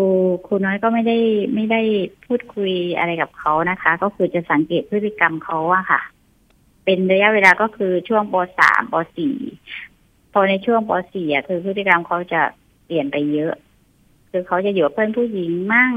[0.45, 1.17] ครูน้อยก็ไม่ได้
[1.55, 1.81] ไม่ได้
[2.25, 6.01] พูดคุยอะไรกับเขานะคะ ก็คือจะสังเกตพฤติกรรมเขาอะค่ะ
[6.85, 9.35] เป็นระยะเวลาก็คือช่วงปสามปสี่
[10.33, 12.41] พอในช่วงปสี่อะคือพฤติกรรมเขาจะ
[12.85, 13.53] เปลี่ยนไปเยอะ
[14.31, 15.91] คือเขาจะอยู่กับเพื่อนผู้หญิงมั่ง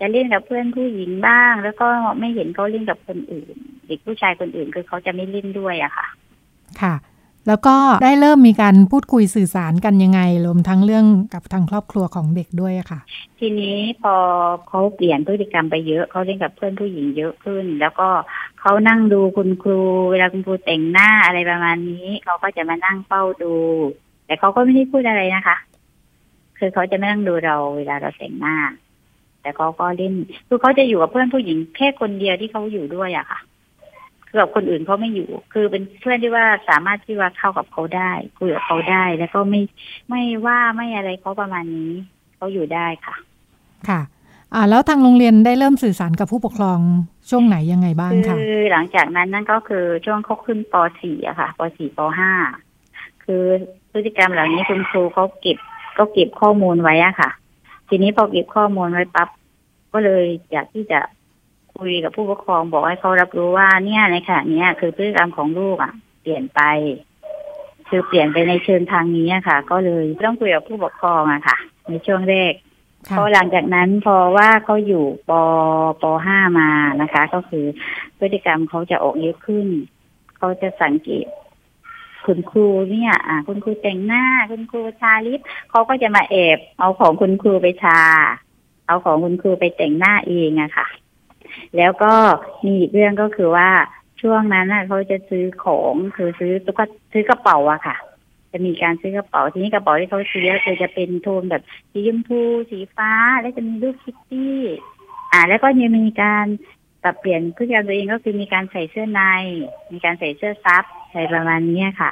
[0.00, 3.54] จะเล่นกับเพื่อนผู้หญิงบ้าง แล้วก็ไม่เห็นเขาเล่นกับคนอื่น
[3.86, 6.06] เด็กผู้ชายคนอื่นคือเขาจะไม่เล่นด้วยอะค่ะ
[6.80, 6.94] ค่ะ
[7.50, 13.00] แล้วก็ได้เริ่มมีการพูดคุยสื่อสารกันยังไงรวมทั้งเรื่องกับทางครอบครัวของเด็กด้วยค่ะ
[13.38, 14.14] ทีนี้พอ
[14.68, 18.08] เขาเปลี่ยนพฤติกรรมไปเยอะเขาเล่นกับเพื่อนผู้หญิงเยอะขึ้น แล้วก็
[18.60, 19.80] เขานั่งดูคุณครู
[20.10, 23.54] เวลาคุณครูแต่งหน้าอะไรประมาณนี้เขาก็จะมานั่งเฝ้าดู
[24.26, 25.56] แต่เขาก็ไม่ได้พูดอะไรนะคะ
[26.58, 28.56] คือเขาจะไม่นั่งดูเราเวลาเราแต่งหน้า
[29.42, 30.14] แต่เขาก็เล่น
[30.48, 33.40] คือเขาจะอยู่กับเพื่อนผู้หญิงแค่คนเดียวที่เขาอยู่ด้วยอะค่ะ
[34.38, 39.60] กับคนอื่นเขาไม่อยู่ คือเป็นเพื่อนที่ว่าสามารถที่ว่าเข้ากับเขาได้คุยกับเขาได้ แล้วก็ไม่
[40.08, 41.92] ไม่ว่าไม่อะไรเขาประมาณนี้
[42.36, 43.14] เขาอยู่ได้ค่ะ
[43.88, 44.00] ค่ะ
[44.54, 46.80] อ่าแล้วทางโรงเรียนได้เริ่มสื่อสารกับผู้ปกครอง
[47.30, 51.98] ช่วงไหนยังไงบ้างคะคือหลังจากนั้นนั่นก็คือช่วงเขาขึ้นป .4 อะค่ะป .4 ป
[52.58, 53.42] .5 คือ
[53.92, 55.58] พฤติกรรมเหล่านี้คุณครูเขาเก็บ
[55.98, 57.30] ก็เก็บข้อมูลไว้อะค่ะ
[57.88, 59.28] ทีนี้พอเก็บข้อมูลไว้ปั๊บ
[59.92, 61.00] ก็เลยอยากที่จะ
[61.78, 65.92] คุยกับผู้ปกครองบอกให้เขารับรู้ว่าเนี่ยในขณะเนี้ยคือพฤติกรรมของลูกอะ
[66.22, 66.60] เปลี่ยนไป
[67.88, 71.56] คือเปลี่ยนไปในเชิงทางนี้อะค่ะ ก็เลยต้องคุยกับผู้ปกครองอะค่ะ
[71.88, 72.54] ในช่วงแรก
[73.08, 75.32] ค่ะพอหลังจากนั้นพอว่าเขาอยู่ป
[76.02, 76.70] ปห้ามา
[77.02, 77.64] นะคะ ก็คือ
[78.18, 79.66] พฤติกรรมเขาจะออกเยอะขึ้น
[80.36, 81.26] เขาจะสังเกต
[82.26, 85.40] คุณครูเนี่ย อ่า คุณครูแต่งหน้า คุณครูทาลิป
[85.70, 88.00] เขาก็จะมาแอบเอาของคุณครูไปทา
[88.86, 90.86] เอาของคุณครูไปแต่งหน้าเองอะค่ะ
[91.76, 92.12] แล้วก็
[92.64, 93.70] มีอีกเรื่องก็คือว่า
[94.20, 96.80] ช่วงนั้นน่ะเขาจะซื้อของคือซื้อตุ๊ก
[97.12, 97.96] ซื้อกระเป๋าอะค่ะ
[98.52, 102.40] จะมีการซื้อกระเป๋าทีนี้กระเป๋าที่เขาซื้อคือจะเป็นโทนแบบสีชมพู
[102.70, 104.58] สีฟ้า แล้วจะมีรูปคิตตี้
[105.32, 106.46] อ่า แล้วก็ยังมีการ
[107.02, 109.20] ปรับเปลี่ยนพฤติกรรมตัวเองก็คือมีการใส่เสื้อใน
[109.92, 112.10] มีการใส่เสื้อซับอะไรประมาณนี้ค่ะ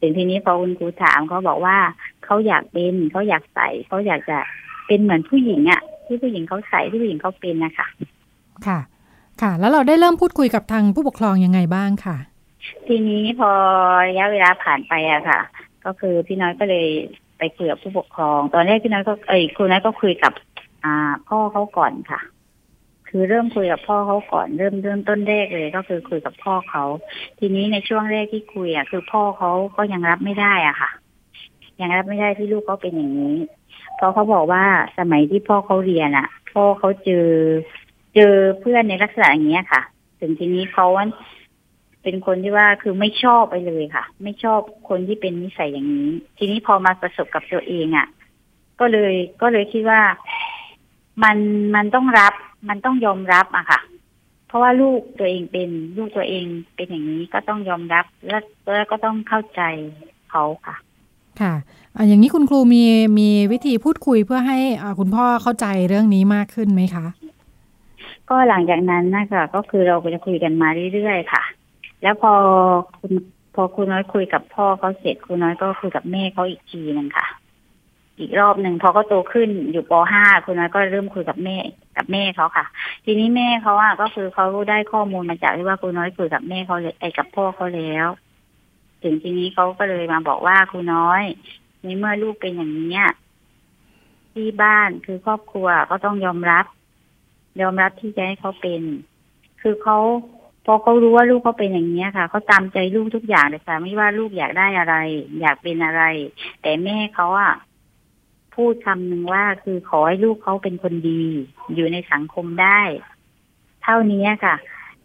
[0.00, 1.78] ถึงทีนี้พอคุณครูถามเขาบอกว่า
[2.24, 4.38] เขาอยากเป็นเขาอยากใส่เขาอยากจะ
[4.86, 7.86] เป็นเหมือนผู้หญิงอะที่ผู้หญิงเขาใส่ที่ผู้หญิงเขาเป็นนะคะ
[8.66, 8.78] ค่ะ
[9.42, 12.16] ค่ะ แล้วเราได้เริ่มพูดคุยกับทางผู้ปกครองยังไงบ้างค่ะ
[12.86, 13.50] ทีนี้พอ
[14.08, 15.40] ระยะเวลาผ่านไปอะค่ะ
[15.84, 16.86] ก็คือพี่น้อยก็เลย
[17.38, 20.32] ไปคุยกับผู้ปกครอง ตอนแรกพี่น้อยก็เอ้ยครูน้อยก็คุยกับ
[20.84, 22.20] อ่า พ่อเขาก่อนค่ะ
[23.08, 26.84] คือเริ่มคุยกับพ่อเขาก่อนเริ่มเริ่มต้นแรกเลย ก็คือคุยกับพ่อเขา
[27.38, 30.90] ทีนี้ในช่วงแรกที่คุยอะคือพ่อเขาก็ยังรับไม่ได้อะค่ะ
[31.80, 33.36] ยังรับไม่ได้ที่ลูกเขาเป็นอย่างนี้
[33.96, 34.64] เพราะเขาบอกว่า
[34.98, 37.26] สมัยที่พ่อเขาเรียนอะพ่อเขาเจอ
[38.14, 39.82] เจอเพื่อนในลักษณะอย่างเงี้ยค่ะ
[40.20, 41.06] ถึงทีนี้เขาว่า
[42.02, 48.06] เป็นคนที่ว่าคือไม่ชอบไปเลยค่ะ ไม่ชอบคนที่เป็นนิสัยอย่างนี้ ทีนี้พอมาประสบกับตัวเองอะ่ะ
[48.80, 50.00] ก็เลยก็เลยคิดว่า
[51.22, 51.36] มัน
[51.74, 52.34] มันต้องรับ
[52.68, 53.80] มันต้องยอมรับอะค่ะ
[54.48, 56.44] เพราะว่าลูกตัวเองเป็นลูกตัวเอง
[56.76, 58.42] เป็นอย่างนี้ก็ต้องยอมรับแล้ว
[58.72, 59.62] แล้วก็ต้องเข้าใจ
[60.30, 60.76] เขาค่ะ
[61.40, 61.54] ค่ะ
[62.06, 62.82] อย่างนี้คุณครูมี
[63.18, 64.58] มีวิธีพูดคุยเพื่อให้
[64.98, 67.06] คุณพ่อเข้าใจเรื่องนี้มากขึ้นไหมคะ
[68.30, 71.42] ก็หลังจากนั้นนะคะก็คือเราก็จะคุยกันมาเรื่อยๆค่ะ
[72.02, 72.32] แล้วพอ
[72.98, 73.12] คุณ
[73.54, 77.26] พอคุณน้อยคุยกับพ่อเขาเสร็จคุณน้อยก็คุยกับแม่เขาอีกทีหนึ่งค่ะ
[78.18, 81.56] อีกรอบหนึ่งพอเขาโตขึ้นอยู่ปห้าคุณน้อยก็เริ่มคุยกับแม่
[81.96, 82.64] กับแม่เขาค่ะ
[83.04, 88.08] ทีนี้แม่เขาอะก็คือเขาได้ข้อมูลมาจากที่ว่าคุณน้อยคุยกับแม่เขาเลยไอ้กับพ่อเขาแล้ว
[89.02, 91.22] ถึงทีนี้เขาก็เลยมาบอกว่าคุณน้อย
[91.82, 93.06] ในเมื่อลูกเป็นอย่างนี้ย
[94.32, 96.64] ที่บ้านคือครอบครัวก็ต้องยอมรับ
[97.60, 98.82] ยอมรับที่จะให้เขาเป็น
[99.62, 99.98] คือเขา
[100.66, 104.94] พอเขารู้ว่าลูกเขาเป็นอย่างนี้ยค่ะเขาตามใจลูกทุกอย่างเลยค่ะไม่ว่าลูกอยากได้อะไร
[105.40, 106.02] อยากเป็นอะไร
[106.62, 107.54] แต่แม่เขาอะ
[108.54, 111.22] พูดคำหนึ่งว่าคือขอให้ลูกเขาเป็นคนดี
[111.74, 112.80] อยู่ในสังคมได้
[113.82, 114.54] เท่านี้ค่ะ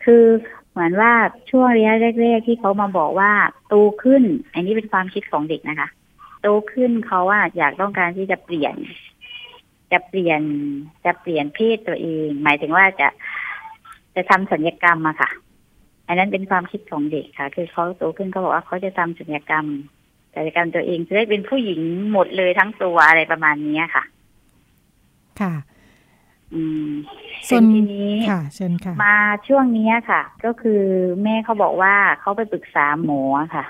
[0.03, 0.23] คือ
[0.71, 1.13] เหมือนว่า
[1.49, 3.31] ช่วงระยะแรก ๆ ที่เขามาบอกว่า
[3.67, 4.23] โตขึ้น
[4.53, 5.89] อันนี้เป็นความคิดของเด็กนะคะ
[6.41, 8.75] โตขึ้นเขาว่าอยากต้องการที่จะเปลี่ยน
[9.91, 10.41] จะเปลี่ยน
[11.05, 13.07] จะเปลี่ยนเพศตัวเอง หมายถึงว่าจะ
[14.15, 15.29] จะทำสัญญกรรมอะค่ะ
[16.07, 19.65] อันนั้นเป็นความคิดของเด็กค่ะ คือเขาโตขึ้นเขาบอกว่าเขาจะทำสัญญกรรม
[20.35, 21.81] สัญญกรรมตัวเองจะได้เป็นผู้หญิง
[22.11, 24.03] หมดเลยทั้งตัวอะไรประมาณนี้ค่ะ
[25.41, 25.53] ค่ะ
[26.53, 26.91] อืม
[27.49, 29.17] ส่วนเสร็จทีนี้ค่ะ เชิญค่ะ มา
[29.47, 30.81] ช่วงเนี้ยค่ะ ก็คือ
[31.23, 33.21] แม่เขาบอกว่าเขาไปปรึกษาหมอ
[33.55, 33.65] ค่ะ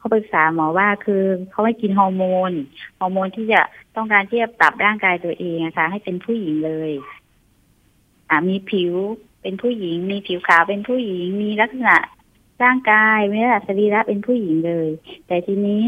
[0.00, 2.52] เขาปรึกษาหมอว่าคือเขาให้กินฮอร์โมน
[3.00, 3.60] ฮอร์โมนที่จะ
[3.96, 6.92] ต้องการที่จะปรับร่างกายตัวเองนะคะ ให้เป็นผู้หญิงเลย
[8.28, 8.94] อ่ามีผิว
[9.42, 11.96] เป็นผู้หญิง มีผิวขาวเป็นผู้หญิง มีลักษณะ
[12.62, 14.88] ร่างกายมีลักษณะสรีระเป็นผู้หญิงเลย
[15.26, 15.84] แต่ทีนี้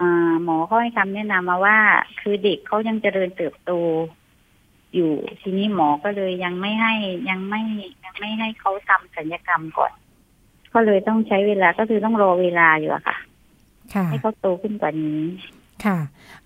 [0.00, 0.02] อ
[0.42, 1.78] หมอเขาให้คำแนะนำมาว่า
[2.20, 3.72] คือเด็กเขายังเจริญเติบโต
[4.94, 6.94] อยู่ ทีนี้หมอก็เลยยังไม่ให้
[7.30, 7.62] ยังไม่
[8.04, 9.92] ยังไม่ให้เขาทำศัลยกรรมก่อน
[10.72, 13.16] ก็เลยต้องใช้เวลาก็คือต้องรอเวลาอยู่อะค่ะ
[14.10, 15.22] ให้เขาโตขึ้นกว่านี้
[15.84, 15.98] ค่ะ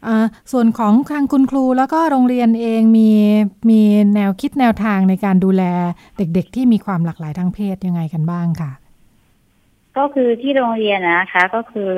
[0.05, 3.11] เอ่อส่วนของทางคุณครูแล้วก็โรงเรียนเองมี
[3.71, 3.81] มี
[4.15, 5.63] แนวคิดแนวทางในการดูแล
[6.17, 8.73] เด็กๆ ที่มีความหลากหลายทางเพศยังไงกันบ้างค่ะ
[9.97, 11.93] ก็คือที่โรงเรียนนะคะก็คือ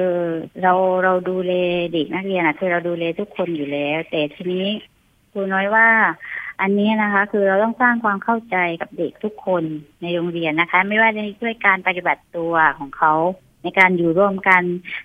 [0.63, 0.73] เรา
[1.05, 1.53] เราดูแล
[1.93, 4.67] เด็กนักเรียนอะคือเราดูแลทุกคนอยู่แล้ว แต่ทีนี้
[5.33, 5.89] ครูน้อยว่า
[6.61, 9.63] อันนี้นะคะ คือเราต้องสร้างความเข้าใจกับเด็กทุกคน
[10.03, 13.13] ในโรงเรียนนะคะ ไม่ว่าในด้วยการปฏิบัติตัวของเขา
[13.63, 14.63] ในการอยู่ร่วมกัน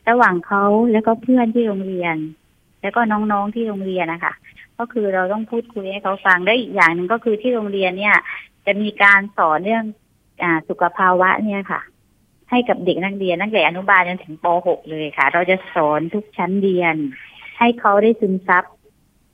[0.10, 2.16] ระหว่างเขาแล้วก็เพื่อนที่โรงเรียน
[2.82, 4.34] แล้วก็น้องๆที่โรงเรียนนะคะ
[4.78, 8.18] ก็คือเราต้องพูดคุยให้เขาฟังได้อีกอย่างหนึ่งก็คือที่โรงเรียนเนี่ย
[8.66, 9.84] จะมีการสอนเรื่อง
[10.43, 11.82] อ่าสุขภาวะเนี่ยค่ะ
[12.49, 16.95] ให้กับเด็กนักเรียนตั้งแต่อนุบาลจนถึงป .6 เลยค่ะ เราจะสอนทุกชั้นเรียน
[17.60, 18.64] ให้เขาได้ซึมซับ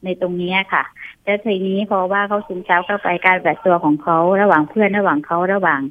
[0.04, 0.84] ในตรงนี้ค่ะ
[1.24, 5.82] แล้วทีนี้พอว่าเขาซึมซับเข้าไปการปฏิบัติตัวของเขาระหว่างเพื่อนระหว่างเขาระหว่าง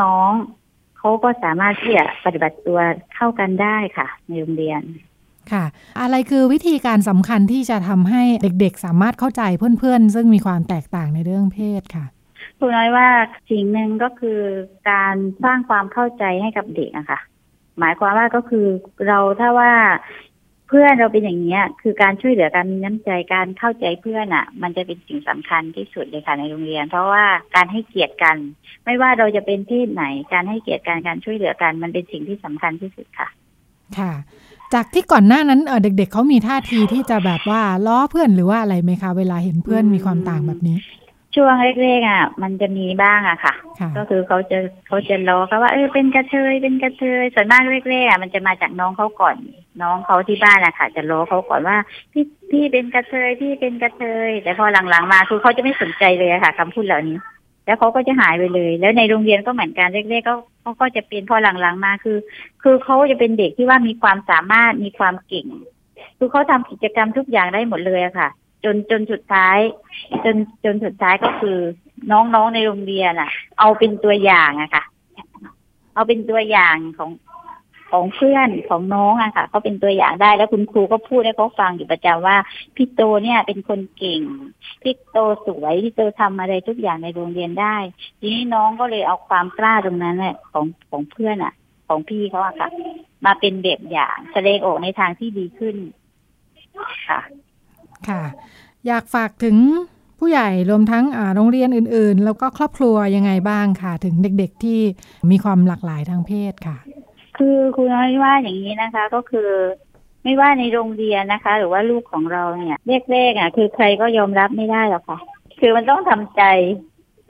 [0.00, 0.59] น้องๆ
[1.00, 2.78] เขาก็สามารถที่จะปฏิบัติตัว
[3.14, 4.82] เข้ากันได้ค่ะ ในโรงเรียน
[5.52, 5.64] ค่ะ
[6.00, 9.42] อะไรคือวิธีการสำคัญที่จะทำให้เด็กๆ สามารถเข้าใจ
[9.78, 12.06] เพื่อนๆ ซึ่งมีความแตกต่างในเรื่องเพศค่ะ
[12.58, 13.08] ครูน้อยว่า
[13.50, 14.40] สิ่งหนึ่งก็คือ
[14.90, 17.20] การสร้างความเข้าใจให้กับเด็กนะคะ
[17.78, 18.66] หมายความว่าก็คือ
[19.06, 19.72] เราถ้าว่า
[20.72, 27.24] เพื่อนเราเป็นอย่างเนี้ย คือการช่วยเหลือการมีน้ำใจการเข้าใจเพื่อนอะ มันจะเป็นสิ่งสำคัญที่สุดเลยค่ะในโรงเรียน เพราะว่า
[27.56, 28.36] การให้เกียรติกัน
[28.84, 33.28] ไม่ว่าเราจะเป็นเพศไหน การให้เกียรติกันการช่วยเหลือกันมันเป็นสิ่งที่สำคัญที่สุดค่ะ
[33.98, 34.12] ค่ะ
[34.74, 40.76] จากที่ก่อนหน้านั้นเอ่อเด็กๆเขามีท่าทีที่จะแบบว่าล้อเพื่อนหรือว่าอะไรไหมคะ เวลาเห็นเพื่อนมีความต่างแบบนี้
[41.34, 49.36] ช่วงแรกๆอะ มันจะมีบ้างอะค่ะค่ะ ก็คือเขาจะเขาจะล้อเขาว่าเออเป็นกระเทยเป็นกระเทยส่วนมากแรกๆอะมันจะมาจากน้องเขาก่อน
[49.82, 51.76] น้องเขาที่บ้านอะค่ะ จะล้อเขาก่อนว่า
[52.12, 57.18] พี่พี่เป็นกระเทยพี่เป็นกระเทย แต่พอหลังๆมาคือเขาจะไม่สนใจเลยอะค่ะคำพูดเหล่านี้
[57.66, 62.18] แล้วเขาก็จะหายไปเลย แล้วในโรงเรียนก็เหมือนกันแรกๆก็เขาก็จะเป็นพอหลังๆมาคือ
[62.62, 65.46] คือเขาจะเป็นเด็กที่ว่ามีความสามารถมีความเก่ง
[66.18, 68.28] คือเขาทำกิจกรรมทุกอย่างได้หมดเลยอะค่ะ
[68.64, 69.58] จนจนสุดท้าย
[70.24, 71.58] จนจนสุดท้ายก็คือ
[72.10, 74.84] น้องๆในโรงเรียนอะ เอาเป็นตัวอย่างอะค่ะ
[75.94, 77.10] เอาเป็นตัวอย่างของ
[77.90, 82.36] ของเพื่อนของน้องอะค่ะเขาเป็นตัวอย่างได้แล้วคุณครูก็พูดให้เขาฟังอยู่ประจำว่า
[82.76, 84.20] พี่โตเนี่ยเป็นคนเก่ง
[84.82, 87.76] พี่โตสวยพี่โตทำอะไรทุกอย่างในโรงเรียนได้
[88.20, 91.52] ทีนี้น้องก็เลยเอาความกล้าตรงนั้นแหละของของเพื่อนอะ
[91.88, 92.68] ของพี่เขาอะค่ะ
[93.24, 95.76] มาเป็นแบบอย่างแสดงออกในทางที่ดีขึ้น
[97.08, 97.20] ค่ะ
[98.08, 98.22] ค่ะ
[98.86, 99.56] อยากฝากถึง
[100.18, 104.80] ผู้ใหญ่รวมทั้งโรงเรียนอื่น ๆ แล้วก็ครอบครัวยังไงบ้างค่ะ ถึงเด็กๆที่
[105.30, 106.78] มีความหลากหลายทางเพศค่ะ
[107.38, 109.48] คือคุณน้อยว่าอย่างนี้นะคะก็คือ
[110.24, 112.78] ไม่ว่าในโรงเรียนนะคะ หรือว่าลูกของเราเนี่ย
[113.12, 115.18] แรกๆอะคือใครก็ยอมรับไม่ได้หรอกค่ะ
[115.60, 116.42] คือมันต้องทำใจ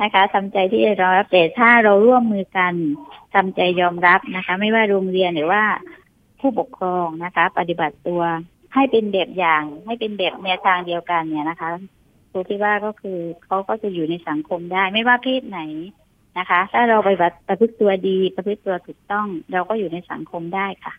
[0.02, 2.72] นะคะทำใจที่จะยอรับแต่ถ้าเราร่วมมือกัน
[3.34, 5.62] ทำใจยอมรับนะคะ ไม่ว่าโรงเรียนหรือว่า
[6.40, 8.22] ผู้ปกครองนะคะ ปฏิบัติตัว
[8.74, 11.70] ให้เป็นแบบอย่าง ให้เป็นแบบแนวทางเดียวกันเนี่ยนะคะ
[12.30, 15.60] ครูคิดว่าก็คือเขาก็จะอยู่ในสังคมได้ไม่ว่าเพศไหน
[16.38, 20.94] นะคะ ถ้าเราไปฏิบัติประพฤติตัวดีประพฤติตัวถูกต้อง เราก็อยู่ในสังคมได้ค่ะ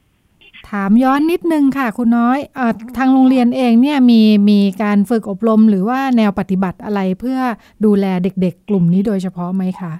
[0.70, 7.40] ถามย้อนนิดนึงค่ะ คุณน้อยเออทางโรงเรียนเองเนี่ยมีมีการฝึกอบรมหรือว่าแนวปฏิบัติอะไรเพื่อ
[7.86, 9.94] ดูแลเด็ก ๆ กลุ่มนี้โดยเฉพาะไหมคะ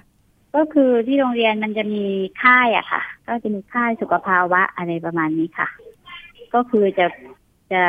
[0.56, 2.04] ก็คือที่โรงเรียนมันจะมี
[2.42, 5.68] ค่ายอะค่ะ ก็จะมีค่ายสุขภาวะอะไรประมาณนี้ค่ะ
[6.54, 7.06] ก็คือจะ
[7.72, 7.84] จะ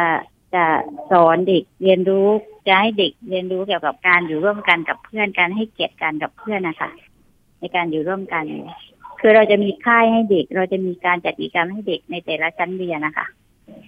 [0.56, 0.66] จะ
[1.12, 2.28] สอนเด็กเรียนรู้
[2.68, 6.90] จะให้เด็กเรียนรู้เกี่ยวกับการอยู่ร่วมกันกับเพื่อนการให้เกียรติกันกับเพื่อนนะคะ
[7.60, 8.46] ในการอยู่ร่วมกัน
[9.20, 13.26] คือเราจะมีค่ายให้เด็ก เราจะมีการจัดกิจกรรมให้เด็กในแต่ละชั้นเรียนนะคะ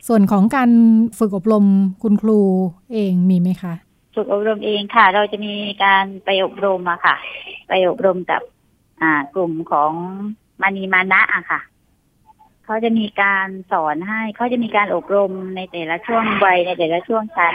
[0.08, 0.70] ส่วนของการ
[1.18, 1.66] ฝึกอบรม
[2.04, 2.40] คุณครู
[2.94, 3.74] เองมีไหมคะ
[4.16, 7.16] ฝึกอบรมเองค่ะ เราจะมีการไปอบรมอะค่ะ
[7.68, 8.42] ไปอบรมกับ
[9.02, 9.92] อ่ากลุ่มของ
[10.62, 11.60] มานีมานะอะค่ะ
[12.66, 17.54] เขาจะมีการสอนให้เขาจะมีการอบรมในแต่ละช่วงวัยในแต่ละช่วงชั้น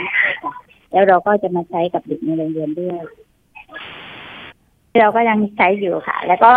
[0.91, 2.99] แล้วเราก็จะมาใช้กับเด็กในโรงเรียนด้วย
[4.99, 6.53] เราก็ยังใช้อยู่ค่ะ แล้วก็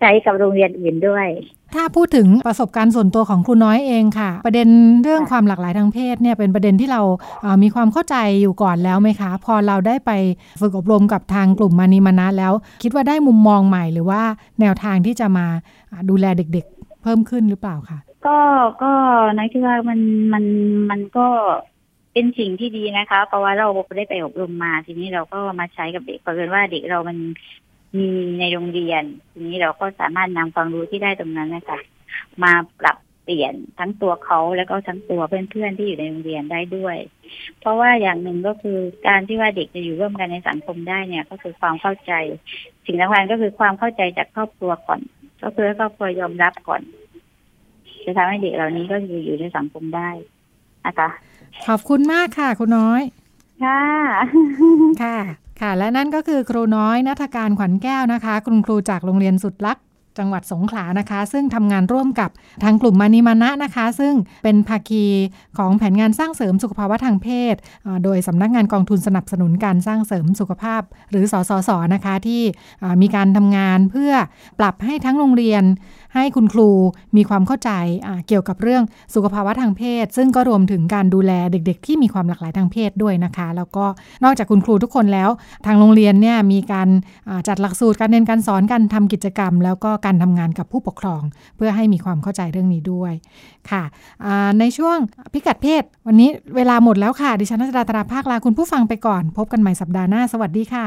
[0.00, 1.28] ใช้กับโรงเรียนอื่นด้วย
[1.74, 4.68] ถ้าพูดถึงประสบการณ์ส่วนตัวของครูน้อยเองค่ะ ประเด็น
[5.02, 7.02] เรื่องความหลากหลายทางเพศเนี่ยเป็นประเด็นที่เรา
[7.42, 10.10] เอ่อมีความเข้าใจอยู่ก่อนแล้วไหมคะ พอเราได้ไป
[10.60, 14.22] ฝึกอบรมกับทางกลุ่มมานีมานะแล้ว คิดว่าได้มุมมองใหม่หรือว่า
[14.60, 18.38] แนวทางที่จะมาาดูแลเด็กๆ เพิ่มขึ้นหรือเปล่าคะก็
[18.82, 18.92] ก็
[19.36, 20.00] ในที่ว่ามัน
[20.32, 20.44] มัน
[20.90, 21.28] มันก็
[22.12, 27.18] เป็นสิ่งที่ดีนะคะ เพราะว่าเราได้ไปอบรมมาทีนี้เราก็มาใช้กับเด็กเพราะว่าเด็กเรามัน
[27.98, 28.08] มี
[28.40, 31.78] ในโรงเรียน ทีนี้เราก็สามารถนำความรู้ที่ได้ตรงนั้นนะคะ
[32.42, 36.96] มาปรับเปลี่ยนทั้งตัวเขาแล้วก็ทั้งตัวเพื่อนๆที่อยู่ในโรงเรียนได้ด้วย
[37.60, 42.12] เพราะว่าอย่างหนึ่งก็คือการที่ว่าเด็กจะอยู่ร่วมกันในสังคมได้เนี่ย ก็คือความเข้าใจ
[42.84, 45.00] สิ่งสำคัญก็คือความเข้าใจจากครอบครัวก่อน
[45.42, 46.82] ก็คือให้ครอบครัวยอมรับก่อน
[48.04, 50.08] จะทำให้เด็กเหล่านี้ก็อยู่อยู่ในสังคมได้
[50.86, 51.08] นะคะ
[51.66, 53.02] ขอบคุณมากค่ะครูน้อย
[53.64, 53.82] ค่ะ
[55.02, 55.18] ค่ะ
[55.60, 59.84] ค่ะ และนั่นก็คือครูน้อยนัฐการขวัญแก้วนะคะ คุณครูจากโรงเรียนสุดลักษณ์
[60.18, 62.30] จังหวัดสงขลานะคะ ซึ่งทำงานร่วมกับ
[62.64, 65.04] ทางกลุ่มมานิมานะนะคะ ซึ่งเป็นภาคี
[65.58, 67.54] ของแผนงานสร้างเสริมสุขภาวะทางเพศ
[68.04, 72.42] โดยสำนักงานกองทุนสนับสนุนการสร้างเสริมสุขภาพ หรือสสสนะคะที่
[73.02, 74.12] มีการทำงานเพื่อ
[74.58, 75.62] ปรับให้ทั้งโรงเรียน
[76.14, 76.70] ให้คุณครู
[77.16, 77.70] มีความเข้าใจ
[78.28, 78.82] เกี่ยวกับเรื่อง
[79.14, 83.84] สุขภาวะทางเพศ ซึ่งก็รวมถึงการดูแลเด็ก ๆ ที่มีความหลากหลายทางเพศด้วยนะคะ แล้วก็
[84.24, 85.30] นอกจากคุณครูทุกคนแล้ว
[85.66, 86.88] ทางโรงเรียนเนี่ยมีการ
[87.48, 91.22] จัดหลักสูตรการเรียนการสอนการทำกิจกรรม แล้วก็การทำงานกับผู้ปกครอง
[91.56, 93.12] เพื่อให้มีความเข้าใจเรื่องนี้ด้วย
[93.70, 93.82] ค่ะ
[94.60, 94.96] ในช่วง
[95.32, 100.86] พิกัดเพศ วันนี้เวลาหมดแล้วค่ะ ดิฉันนัชดาตราภาคลาคุณผู้ฟังไปก่อน พบกันใหม่สัปดาห์หน้า สวัสดีค่ะ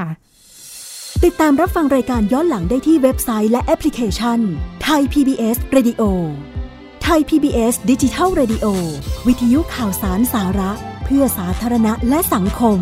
[1.23, 4.39] ติดตามรับฟังรายการย้อนหลังได้ที่เว็บไซต์และแอปพลิเคชัน
[4.83, 6.01] ไทย PBS Radio
[7.03, 8.65] ไทย PBS ดิจิทัล Radio
[9.27, 10.71] วิทยุข่าวสารสาระ
[11.03, 12.79] เพื่อสาธารณะและสังคม